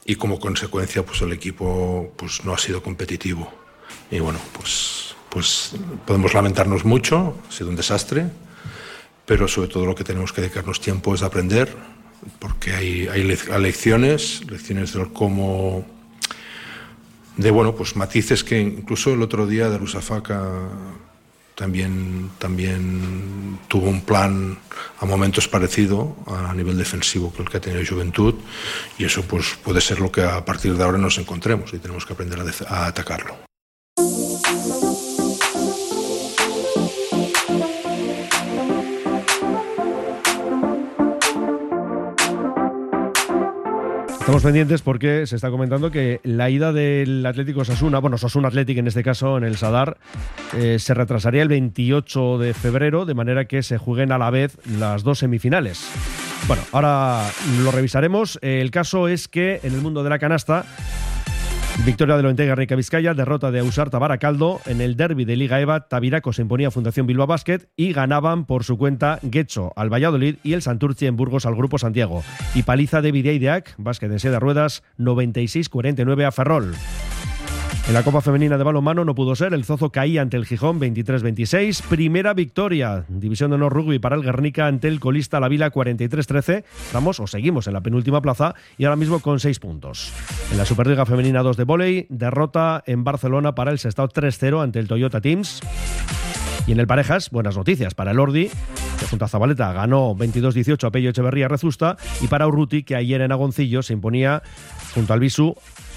y 0.05 0.17
como 0.17 0.41
consecuencia 0.41 1.05
pues 1.05 1.21
el 1.23 1.33
equipo 1.33 2.13
pues 2.17 2.45
no 2.45 2.53
ha 2.53 2.59
sido 2.59 2.83
competitivo. 2.83 3.53
Y 4.11 4.19
bueno, 4.19 4.41
pues 4.53 5.11
pues 5.31 5.73
podemos 6.07 6.35
lamentarnos 6.35 6.85
mucho, 6.85 7.37
ha 7.49 7.53
sido 7.53 7.71
un 7.71 7.77
desastre, 7.77 8.27
pero 9.25 9.49
sobre 9.49 9.69
todo 9.69 9.87
lo 9.87 9.95
que 9.95 10.05
tenemos 10.05 10.33
que 10.33 10.43
dedicarnos 10.43 10.81
tiempo 10.81 11.15
es 11.15 11.23
aprender, 11.23 11.75
porque 12.39 12.75
hay, 12.75 13.09
hay 13.09 13.23
lecciones, 13.23 14.43
lecciones 14.51 14.93
del 14.93 15.13
cómo, 15.13 15.87
de 17.41 17.51
bueno, 17.51 17.75
pues 17.75 17.97
matices 17.97 18.45
que 18.45 18.61
incluso 18.61 19.15
el 19.15 19.23
otro 19.23 19.47
día 19.47 19.71
de 19.71 19.79
Rusafaka 19.79 20.69
también, 21.55 22.31
también 22.39 23.59
tuvo 23.67 23.89
un 23.89 24.03
plan 24.03 24.59
a 24.99 25.07
momentos 25.07 25.49
parecido 25.49 26.17
a 26.27 26.53
nivel 26.53 26.77
defensivo 26.77 27.33
que 27.33 27.43
el 27.43 27.49
que 27.49 27.57
ha 27.57 27.61
tenido 27.61 27.83
Juventud 27.89 28.35
y 28.99 29.05
eso 29.05 29.23
pues 29.23 29.57
puede 29.65 29.81
ser 29.81 30.01
lo 30.01 30.13
que 30.13 30.23
a 30.23 30.45
partir 30.45 30.77
de 30.77 30.85
ahora 30.85 30.99
nos 30.99 31.17
encontremos 31.17 31.73
y 31.73 31.79
tenemos 31.79 32.05
que 32.05 32.13
aprender 32.13 32.41
a 32.69 32.87
atacarlo. 32.87 33.50
Estamos 44.31 44.45
pendientes 44.45 44.81
porque 44.83 45.27
se 45.27 45.35
está 45.35 45.51
comentando 45.51 45.91
que 45.91 46.21
la 46.23 46.49
ida 46.51 46.73
del 46.73 47.27
Atlético 47.27 47.65
Sasuna, 47.65 47.99
bueno, 47.99 48.17
Sasuna 48.17 48.47
Atlético 48.47 48.79
en 48.79 48.87
este 48.87 49.03
caso, 49.03 49.37
en 49.37 49.43
el 49.43 49.57
Sadar, 49.57 49.97
eh, 50.57 50.79
se 50.79 50.95
retrasaría 50.95 51.43
el 51.43 51.49
28 51.49 52.39
de 52.39 52.55
febrero, 52.55 53.07
de 53.07 53.15
manera 53.15 53.47
que 53.47 53.65
se 53.65 53.77
jueguen 53.77 54.13
a 54.13 54.19
la 54.19 54.31
vez 54.31 54.57
las 54.79 55.03
dos 55.03 55.19
semifinales. 55.19 55.85
Bueno, 56.47 56.63
ahora 56.71 57.29
lo 57.65 57.73
revisaremos. 57.73 58.39
El 58.41 58.71
caso 58.71 59.09
es 59.09 59.27
que 59.27 59.59
en 59.65 59.75
el 59.75 59.81
mundo 59.81 60.05
de 60.05 60.11
la 60.11 60.21
canasta 60.21 60.65
Victoria 61.85 62.17
de 62.17 62.23
Loentega 62.23 62.55
Rica 62.55 62.77
Vizcaya, 62.77 63.15
derrota 63.15 63.51
de 63.51 63.61
Ausarta 63.61 63.99
Baracaldo. 63.99 64.61
En 64.67 64.81
el 64.81 64.97
derby 64.97 65.25
de 65.25 65.37
Liga 65.37 65.61
EVA, 65.61 65.89
Tabiraco 65.89 66.33
se 66.33 66.43
imponía 66.43 66.71
Fundación 66.71 67.07
Bilbao 67.07 67.27
Basket 67.27 67.69
y 67.75 67.93
ganaban 67.93 68.45
por 68.45 68.65
su 68.65 68.77
cuenta 68.77 69.19
Guecho 69.23 69.73
al 69.77 69.93
Valladolid 69.93 70.37
y 70.43 70.53
el 70.53 70.63
Santurci 70.63 71.07
en 71.07 71.17
Burgos 71.17 71.47
al 71.47 71.57
Grupo 71.57 71.79
Santiago. 71.79 72.23
Y 72.55 72.65
paliza 72.65 73.01
de 73.01 73.13
Videideac, 73.13 73.75
básquet 73.79 74.13
en 74.13 74.21
seda 74.21 74.39
ruedas, 74.39 74.83
96-49 74.99 76.27
a 76.27 76.33
Ferrol. 76.33 76.75
En 77.89 77.95
la 77.95 78.05
Copa 78.05 78.21
Femenina 78.21 78.57
de 78.57 78.63
Balonmano 78.63 79.05
no 79.05 79.17
pudo 79.17 79.35
ser, 79.35 79.53
el 79.53 79.65
Zozo 79.65 79.91
caía 79.91 80.23
ante 80.23 80.37
el 80.37 80.47
Gijón 80.47 80.81
23-26, 80.81 81.83
primera 81.89 82.35
victoria, 82.35 83.05
División 83.09 83.51
de 83.51 83.57
Honor 83.57 83.73
Rugby 83.73 83.99
para 83.99 84.15
el 84.15 84.23
Guernica 84.23 84.69
ante 84.69 84.87
el 84.87 85.01
colista 85.01 85.41
La 85.41 85.49
Vila 85.49 85.73
43-13, 85.73 86.63
estamos 86.87 87.19
o 87.19 87.27
seguimos 87.27 87.67
en 87.67 87.73
la 87.73 87.81
penúltima 87.81 88.23
plaza 88.23 88.55
y 88.79 88.85
ahora 88.85 88.95
mismo 88.95 89.19
con 89.19 89.41
6 89.41 89.59
puntos. 89.59 90.13
En 90.53 90.59
la 90.59 90.65
Superliga 90.65 91.05
Femenina 91.05 91.43
2 91.43 91.57
de 91.57 91.65
Voley, 91.65 92.07
derrota 92.11 92.85
en 92.87 93.03
Barcelona 93.03 93.57
para 93.57 93.73
el 93.73 93.81
Sestao 93.81 94.09
3-0 94.09 94.63
ante 94.63 94.79
el 94.79 94.87
Toyota 94.87 95.21
Teams. 95.21 95.61
Y 96.69 96.73
en 96.73 96.79
el 96.79 96.87
Parejas, 96.87 97.31
buenas 97.31 97.57
noticias 97.57 97.95
para 97.95 98.13
el 98.13 98.21
Ordi, 98.21 98.51
que 99.01 99.07
junto 99.07 99.25
a 99.25 99.29
Zabaleta 99.29 99.73
ganó 99.73 100.15
22-18 100.15 100.87
a 100.87 100.91
Pello 100.93 101.11
Echeverría 101.11 101.49
Rezusta, 101.49 101.97
y 102.21 102.29
para 102.29 102.47
Urruti, 102.47 102.85
que 102.85 102.95
ayer 102.95 103.21
en 103.23 103.33
Agoncillo 103.33 103.83
se 103.83 103.95
imponía 103.95 104.43
junto 104.95 105.13
al 105.13 105.19
Bisu 105.19 105.57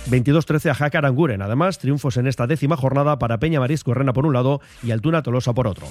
22-13 0.09 0.71
a 0.71 0.75
Jaca 0.75 0.97
Aranguren. 0.97 1.41
Además, 1.41 1.79
triunfos 1.79 2.17
en 2.17 2.27
esta 2.27 2.47
décima 2.47 2.77
jornada 2.77 3.19
para 3.19 3.39
Peña 3.39 3.59
Marisco 3.59 3.91
Herrena 3.91 4.13
por 4.13 4.25
un 4.25 4.33
lado 4.33 4.61
y 4.83 4.91
Altuna 4.91 5.23
Tolosa 5.23 5.53
por 5.53 5.67
otro. 5.67 5.87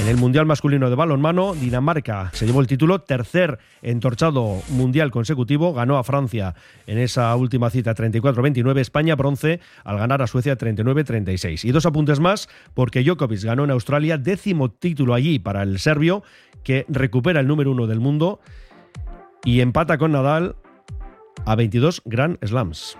En 0.00 0.08
el 0.08 0.16
Mundial 0.16 0.46
Masculino 0.46 0.90
de 0.90 0.96
Balonmano, 0.96 1.54
Dinamarca 1.54 2.30
se 2.32 2.46
llevó 2.46 2.60
el 2.60 2.66
título, 2.66 3.00
tercer 3.00 3.58
entorchado 3.82 4.60
mundial 4.70 5.10
consecutivo, 5.10 5.72
ganó 5.72 5.98
a 5.98 6.04
Francia 6.04 6.54
en 6.86 6.98
esa 6.98 7.34
última 7.36 7.70
cita 7.70 7.94
34-29, 7.94 8.78
España 8.78 9.16
bronce 9.16 9.60
al 9.84 9.98
ganar 9.98 10.22
a 10.22 10.26
Suecia 10.26 10.56
39-36. 10.58 11.64
Y 11.64 11.72
dos 11.72 11.86
apuntes 11.86 12.20
más, 12.20 12.48
porque 12.74 13.02
Djokovic 13.02 13.42
ganó 13.42 13.64
en 13.64 13.70
Australia 13.70 14.18
décimo 14.18 14.70
título 14.70 15.14
allí 15.14 15.38
para 15.38 15.62
el 15.62 15.78
serbio, 15.78 16.22
que 16.62 16.84
recupera 16.88 17.40
el 17.40 17.46
número 17.46 17.70
uno 17.70 17.86
del 17.86 18.00
mundo 18.00 18.40
y 19.44 19.60
empata 19.60 19.98
con 19.98 20.12
Nadal 20.12 20.56
a 21.44 21.54
22 21.54 22.02
Grand 22.06 22.38
Slams. 22.44 22.96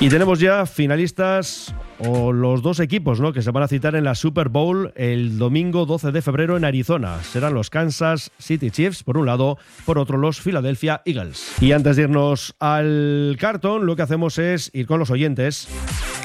Y 0.00 0.08
tenemos 0.08 0.40
ya 0.40 0.66
finalistas 0.66 1.74
o 1.98 2.32
los 2.32 2.62
dos 2.62 2.80
equipos 2.80 3.20
¿no? 3.20 3.32
que 3.32 3.42
se 3.42 3.52
van 3.52 3.62
a 3.62 3.68
citar 3.68 3.94
en 3.94 4.04
la 4.04 4.14
Super 4.14 4.48
Bowl 4.48 4.92
el 4.96 5.38
domingo 5.38 5.86
12 5.86 6.10
de 6.10 6.20
febrero 6.20 6.56
en 6.56 6.64
Arizona. 6.64 7.22
Serán 7.22 7.54
los 7.54 7.70
Kansas 7.70 8.32
City 8.38 8.70
Chiefs 8.70 9.04
por 9.04 9.16
un 9.16 9.26
lado, 9.26 9.56
por 9.86 9.98
otro 9.98 10.18
los 10.18 10.40
Philadelphia 10.40 11.00
Eagles. 11.06 11.54
Y 11.60 11.72
antes 11.72 11.96
de 11.96 12.02
irnos 12.02 12.54
al 12.58 13.36
cartón, 13.38 13.86
lo 13.86 13.94
que 13.96 14.02
hacemos 14.02 14.38
es 14.38 14.70
ir 14.74 14.86
con 14.86 14.98
los 14.98 15.10
oyentes 15.10 15.68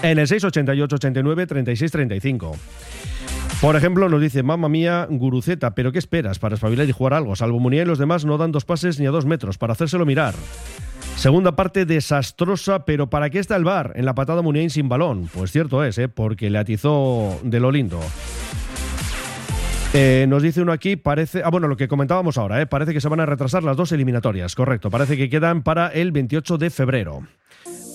en 0.02 0.18
el 0.18 0.28
688 0.28 0.96
89 0.96 1.48
36 1.48 1.92
35. 1.92 2.56
Por 3.62 3.76
ejemplo, 3.76 4.08
nos 4.10 4.22
dice, 4.22 4.42
mamá 4.42 4.70
mía, 4.70 5.06
Guruceta, 5.10 5.76
¿pero 5.76 5.92
qué 5.92 6.00
esperas 6.00 6.40
para 6.40 6.56
espabilar 6.56 6.88
y 6.88 6.94
jugar 6.94 7.14
algo? 7.14 7.36
Salvo 7.36 7.60
Munier 7.60 7.86
y 7.86 7.90
los 7.90 8.00
demás 8.00 8.26
no 8.26 8.38
dan 8.38 8.52
dos 8.54 8.66
pases 8.66 9.00
ni 9.00 9.06
a 9.06 9.12
dos 9.12 9.26
metros 9.26 9.58
para 9.58 9.74
hacérselo 9.74 10.06
mirar. 10.06 10.34
Segunda 11.20 11.54
parte 11.54 11.86
desastrosa, 11.86 12.86
pero 12.86 13.10
¿para 13.10 13.30
qué 13.30 13.40
está 13.40 13.58
el 13.58 13.66
bar 13.66 13.92
en 13.96 14.06
la 14.06 14.16
patada 14.16 14.42
Muniain 14.42 14.70
sin 14.70 14.88
balón? 14.88 15.30
Pues 15.34 15.52
cierto 15.52 15.84
es, 15.84 15.98
¿eh? 15.98 16.08
porque 16.08 16.50
le 16.50 16.58
atizó 16.58 17.38
de 17.44 17.60
lo 17.60 17.74
lindo. 17.74 18.00
Eh, 19.94 20.28
nos 20.30 20.42
dice 20.42 20.62
uno 20.62 20.72
aquí, 20.72 20.96
parece. 20.96 21.42
Ah, 21.44 21.50
bueno, 21.50 21.68
lo 21.68 21.76
que 21.76 21.90
comentábamos 21.90 22.38
ahora, 22.38 22.62
¿eh? 22.62 22.68
parece 22.68 22.94
que 22.94 23.02
se 23.02 23.10
van 23.10 23.20
a 23.20 23.26
retrasar 23.26 23.64
las 23.64 23.76
dos 23.76 23.92
eliminatorias, 23.92 24.56
correcto. 24.56 24.90
Parece 24.90 25.18
que 25.18 25.30
quedan 25.30 25.62
para 25.62 25.90
el 25.90 26.14
28 26.14 26.58
de 26.58 26.70
febrero. 26.70 27.28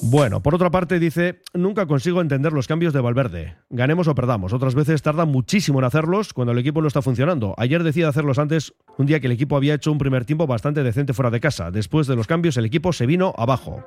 Bueno, 0.06 0.42
por 0.42 0.54
otra 0.54 0.70
parte 0.70 0.98
dice, 0.98 1.40
nunca 1.54 1.86
consigo 1.86 2.20
entender 2.20 2.52
los 2.52 2.68
cambios 2.68 2.92
de 2.92 3.00
Valverde. 3.00 3.56
Ganemos 3.70 4.06
o 4.06 4.14
perdamos. 4.14 4.52
Otras 4.52 4.74
veces 4.74 5.00
tarda 5.00 5.24
muchísimo 5.24 5.78
en 5.78 5.86
hacerlos 5.86 6.34
cuando 6.34 6.52
el 6.52 6.58
equipo 6.58 6.82
no 6.82 6.88
está 6.88 7.00
funcionando. 7.00 7.54
Ayer 7.56 7.82
decía 7.82 8.08
hacerlos 8.08 8.38
antes, 8.38 8.74
un 8.98 9.06
día 9.06 9.18
que 9.20 9.28
el 9.28 9.32
equipo 9.32 9.56
había 9.56 9.72
hecho 9.72 9.90
un 9.90 9.96
primer 9.96 10.26
tiempo 10.26 10.46
bastante 10.46 10.82
decente 10.82 11.14
fuera 11.14 11.30
de 11.30 11.40
casa. 11.40 11.70
Después 11.70 12.06
de 12.06 12.16
los 12.16 12.26
cambios 12.26 12.58
el 12.58 12.66
equipo 12.66 12.92
se 12.92 13.06
vino 13.06 13.32
abajo. 13.38 13.82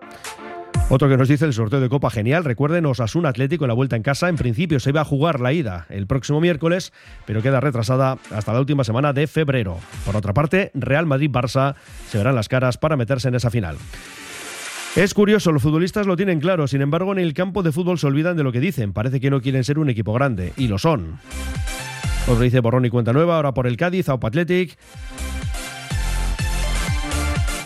Otro 0.90 1.08
que 1.08 1.18
nos 1.18 1.28
dice 1.28 1.46
el 1.46 1.54
sorteo 1.54 1.82
de 1.82 1.88
Copa 1.88 2.10
genial. 2.10 2.44
Recuerden, 2.44 2.88
Osasuna 2.88 3.30
Atlético 3.30 3.66
en 3.66 3.70
la 3.70 3.76
vuelta 3.76 3.96
en 3.96 4.02
casa. 4.02 4.28
En 4.28 4.38
principio 4.38 4.80
se 4.80 4.90
iba 4.90 5.02
a 5.02 5.06
jugar 5.06 5.40
la 5.40 5.54
ida 5.54 5.86
el 5.90 6.08
próximo 6.08 6.42
miércoles, 6.42 6.94
pero 7.28 7.44
queda 7.44 7.60
retrasada 7.60 8.18
hasta 8.32 8.54
la 8.54 8.60
última 8.60 8.84
semana 8.84 9.14
de 9.14 9.28
febrero. 9.28 9.78
Por 10.04 10.16
otra 10.16 10.34
parte, 10.34 10.72
Real 10.74 11.06
Madrid-Barça 11.06 11.76
se 12.10 12.18
verán 12.18 12.34
las 12.34 12.50
caras 12.50 12.80
para 12.80 12.98
meterse 12.98 13.28
en 13.28 13.36
esa 13.36 13.52
final. 13.52 13.78
Es 14.98 15.14
curioso, 15.14 15.52
los 15.52 15.62
futbolistas 15.62 16.08
lo 16.08 16.16
tienen 16.16 16.40
claro, 16.40 16.68
sin 16.68 16.82
embargo 16.82 17.12
en 17.12 17.20
el 17.20 17.36
campo 17.36 17.62
de 17.62 17.72
fútbol 17.72 18.00
se 18.00 18.08
olvidan 18.08 18.36
de 18.36 18.42
lo 18.42 18.52
que 18.52 18.60
dicen, 18.60 18.94
parece 18.94 19.20
que 19.20 19.30
no 19.30 19.42
quieren 19.42 19.64
ser 19.64 19.78
un 19.78 19.92
equipo 19.92 20.12
grande, 20.12 20.54
y 20.58 20.68
lo 20.68 20.80
son. 20.80 21.20
Os 22.28 22.36
lo 22.36 22.40
dice 22.40 22.62
Borrón 22.62 22.84
y 22.84 22.90
Cuenta 22.90 23.14
Nueva, 23.14 23.36
ahora 23.36 23.54
por 23.54 23.68
el 23.68 23.78
Cádiz, 23.78 24.10
Aupa 24.10 24.30
Athletic. 24.30 24.76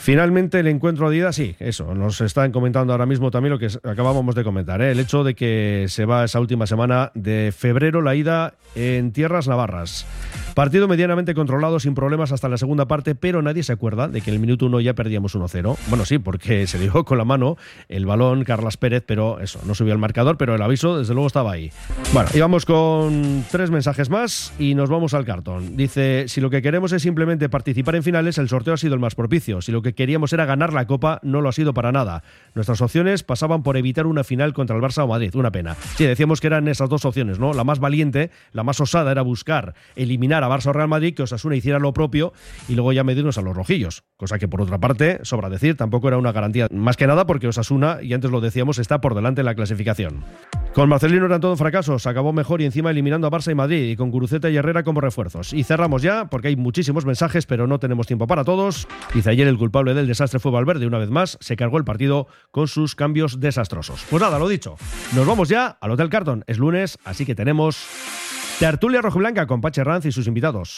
Finalmente 0.02 0.60
el 0.60 0.67
encuentro 0.67 1.10
de 1.10 1.15
ida, 1.15 1.32
sí, 1.32 1.56
eso, 1.60 1.96
nos 1.96 2.20
están 2.20 2.52
comentando 2.52 2.91
ahora 2.91 3.06
mismo 3.06 3.32
también 3.32 3.54
lo 3.54 3.60
que 3.60 3.70
acabábamos 3.82 4.36
de 4.36 4.44
comentar, 4.44 4.82
¿eh? 4.82 4.91
el 4.91 5.00
hecho 5.00 5.24
de 5.24 5.34
que 5.34 5.86
se 5.88 6.04
va 6.04 6.26
esa 6.26 6.41
última 6.41 6.67
semana 6.67 7.13
de 7.13 7.54
febrero 7.58 8.02
la 8.02 8.13
ida 8.13 8.56
en 8.76 9.13
tierras 9.13 9.48
navarras. 9.48 10.06
Partido 10.54 10.90
medianamente 10.90 11.34
controlado, 11.34 11.80
sin 11.80 11.96
problemas 11.96 12.34
hasta 12.34 12.50
la 12.50 12.58
segunda 12.58 12.86
parte, 12.86 13.16
pero 13.16 13.42
nadie 13.42 13.64
se 13.64 13.72
acuerda 13.72 14.10
de 14.10 14.20
que 14.20 14.32
en 14.32 14.36
el 14.36 14.42
minuto 14.42 14.66
uno 14.66 14.82
ya 14.82 14.94
perdíamos 14.94 15.34
1-0. 15.34 15.78
Bueno, 15.88 16.06
sí, 16.06 16.20
porque 16.20 16.68
se 16.68 16.78
dio 16.78 17.06
con 17.06 17.18
la 17.18 17.24
mano 17.24 17.58
el 17.88 18.06
balón 18.06 18.44
Carlas 18.44 18.76
Pérez, 18.76 19.04
pero 19.06 19.40
eso, 19.40 19.62
no 19.66 19.76
subió 19.76 19.94
al 19.94 20.00
marcador, 20.00 20.38
pero 20.38 20.54
el 20.56 20.62
aviso 20.62 20.98
desde 20.98 21.14
luego 21.14 21.28
estaba 21.28 21.54
ahí. 21.54 21.72
Bueno, 22.14 22.30
y 22.34 22.40
vamos 22.42 22.66
con 22.66 23.46
tres 23.50 23.72
mensajes 23.72 24.10
más 24.10 24.54
y 24.60 24.76
nos 24.76 24.90
vamos 24.90 25.14
al 25.14 25.24
cartón. 25.24 25.78
Dice, 25.78 26.26
si 26.28 26.42
lo 26.42 26.50
que 26.50 26.62
queremos 26.62 26.92
es 26.92 27.02
simplemente 27.02 27.48
participar 27.48 27.96
en 27.96 28.04
finales, 28.04 28.38
el 28.38 28.50
sorteo 28.50 28.74
ha 28.74 28.78
sido 28.78 28.94
el 28.94 29.00
más 29.00 29.16
propicio. 29.16 29.62
Si 29.62 29.72
lo 29.72 29.82
que 29.82 29.94
queríamos 29.94 30.34
era 30.34 30.46
ganar 30.46 30.74
la 30.74 30.86
Copa, 30.86 31.20
no 31.24 31.40
lo 31.40 31.48
ha 31.48 31.54
sido 31.54 31.74
para 31.74 31.94
nada. 31.94 32.24
Nuestras 32.56 32.82
opciones 32.82 33.24
pasaban 33.24 33.64
por 33.64 33.78
evitar 33.78 34.06
una 34.06 34.26
final 34.26 34.54
contra 34.54 34.76
el 34.76 34.82
Barça 34.82 35.04
o 35.04 35.08
Madrid, 35.08 35.34
una 35.36 35.52
pena. 35.52 35.76
Sí, 35.96 36.06
decíamos 36.06 36.42
que 36.42 36.48
eran 36.48 36.68
esas 36.68 36.90
dos 36.90 37.06
opciones, 37.06 37.40
¿no? 37.40 37.54
La 37.54 37.64
más 37.64 37.80
valiente, 37.80 38.32
la 38.52 38.64
más 38.64 38.82
osada 38.82 39.12
era 39.12 39.22
buscar 39.22 39.76
a 40.43 40.49
Barça 40.49 40.67
o 40.67 40.73
Real 40.73 40.88
Madrid, 40.88 41.13
que 41.13 41.23
Osasuna 41.23 41.56
hiciera 41.56 41.80
lo 41.80 41.93
propio 41.93 42.34
y 42.67 42.75
luego 42.75 42.93
ya 42.93 43.04
medirnos 43.04 43.38
a 43.38 43.41
los 43.41 43.56
rojillos. 43.56 44.04
Cosa 44.17 44.39
que 44.39 44.47
por 44.47 44.62
otra 44.62 44.80
parte, 44.80 45.19
sobra 45.23 45.49
decir, 45.49 45.75
tampoco 45.77 46.08
era 46.08 46.17
una 46.17 46.32
garantía. 46.32 46.67
Más 46.71 46.97
que 46.97 47.08
nada 47.08 47.25
porque 47.25 47.47
Osasuna, 47.47 47.99
y 48.01 48.13
antes 48.13 48.32
lo 48.32 48.41
decíamos, 48.41 48.80
está 48.80 49.01
por 49.01 49.15
delante 49.15 49.41
en 49.41 49.45
la 49.45 49.56
clasificación. 49.56 50.23
Con 50.73 50.88
Marcelino 50.88 51.25
eran 51.25 51.41
todo 51.41 51.56
fracasos, 51.58 52.08
acabó 52.08 52.32
mejor 52.32 52.62
y 52.62 52.65
encima 52.65 52.91
eliminando 52.91 53.27
a 53.27 53.32
Barça 53.32 53.51
y 53.51 53.56
Madrid 53.56 53.91
y 53.91 53.95
con 53.95 54.10
Guruceta 54.10 54.49
y 54.49 54.56
Herrera 54.56 54.84
como 54.84 55.01
refuerzos. 55.01 55.54
Y 55.54 55.63
cerramos 55.63 56.01
ya, 56.01 56.30
porque 56.30 56.47
hay 56.47 56.56
muchísimos 56.56 57.06
mensajes, 57.06 57.45
pero 57.45 57.67
no 57.67 57.80
tenemos 57.80 58.08
tiempo 58.08 58.27
para 58.27 58.43
todos. 58.43 58.88
Dice 59.13 59.30
ayer 59.30 59.47
el 59.47 59.58
culpable 59.58 59.93
del 59.93 60.08
desastre 60.08 60.39
fue 60.39 60.51
Valverde, 60.51 60.88
una 60.88 60.97
vez 60.97 61.10
más, 61.10 61.38
se 61.41 61.56
cargó 61.56 61.77
el 61.77 61.84
partido 61.84 62.27
con 62.51 62.67
sus 62.67 62.95
cambios 62.95 63.39
desastrosos. 63.39 64.06
Pues 64.10 64.21
nada, 64.21 64.39
lo 64.39 64.47
dicho, 64.47 64.75
nos 65.15 65.27
vamos 65.27 65.49
ya 65.49 65.77
al 65.82 65.91
Hotel 65.91 66.10
Carton. 66.10 66.43
Es 66.47 66.58
lunes, 66.58 66.97
así 67.04 67.25
que 67.25 67.36
tenemos 67.36 67.86
Tertulia 68.62 69.02
Rojiblanca 69.02 69.47
con 69.47 69.60
Pache 69.60 69.84
Ranz 69.84 70.06
y 70.06 70.12
sus 70.12 70.28
invitados. 70.28 70.78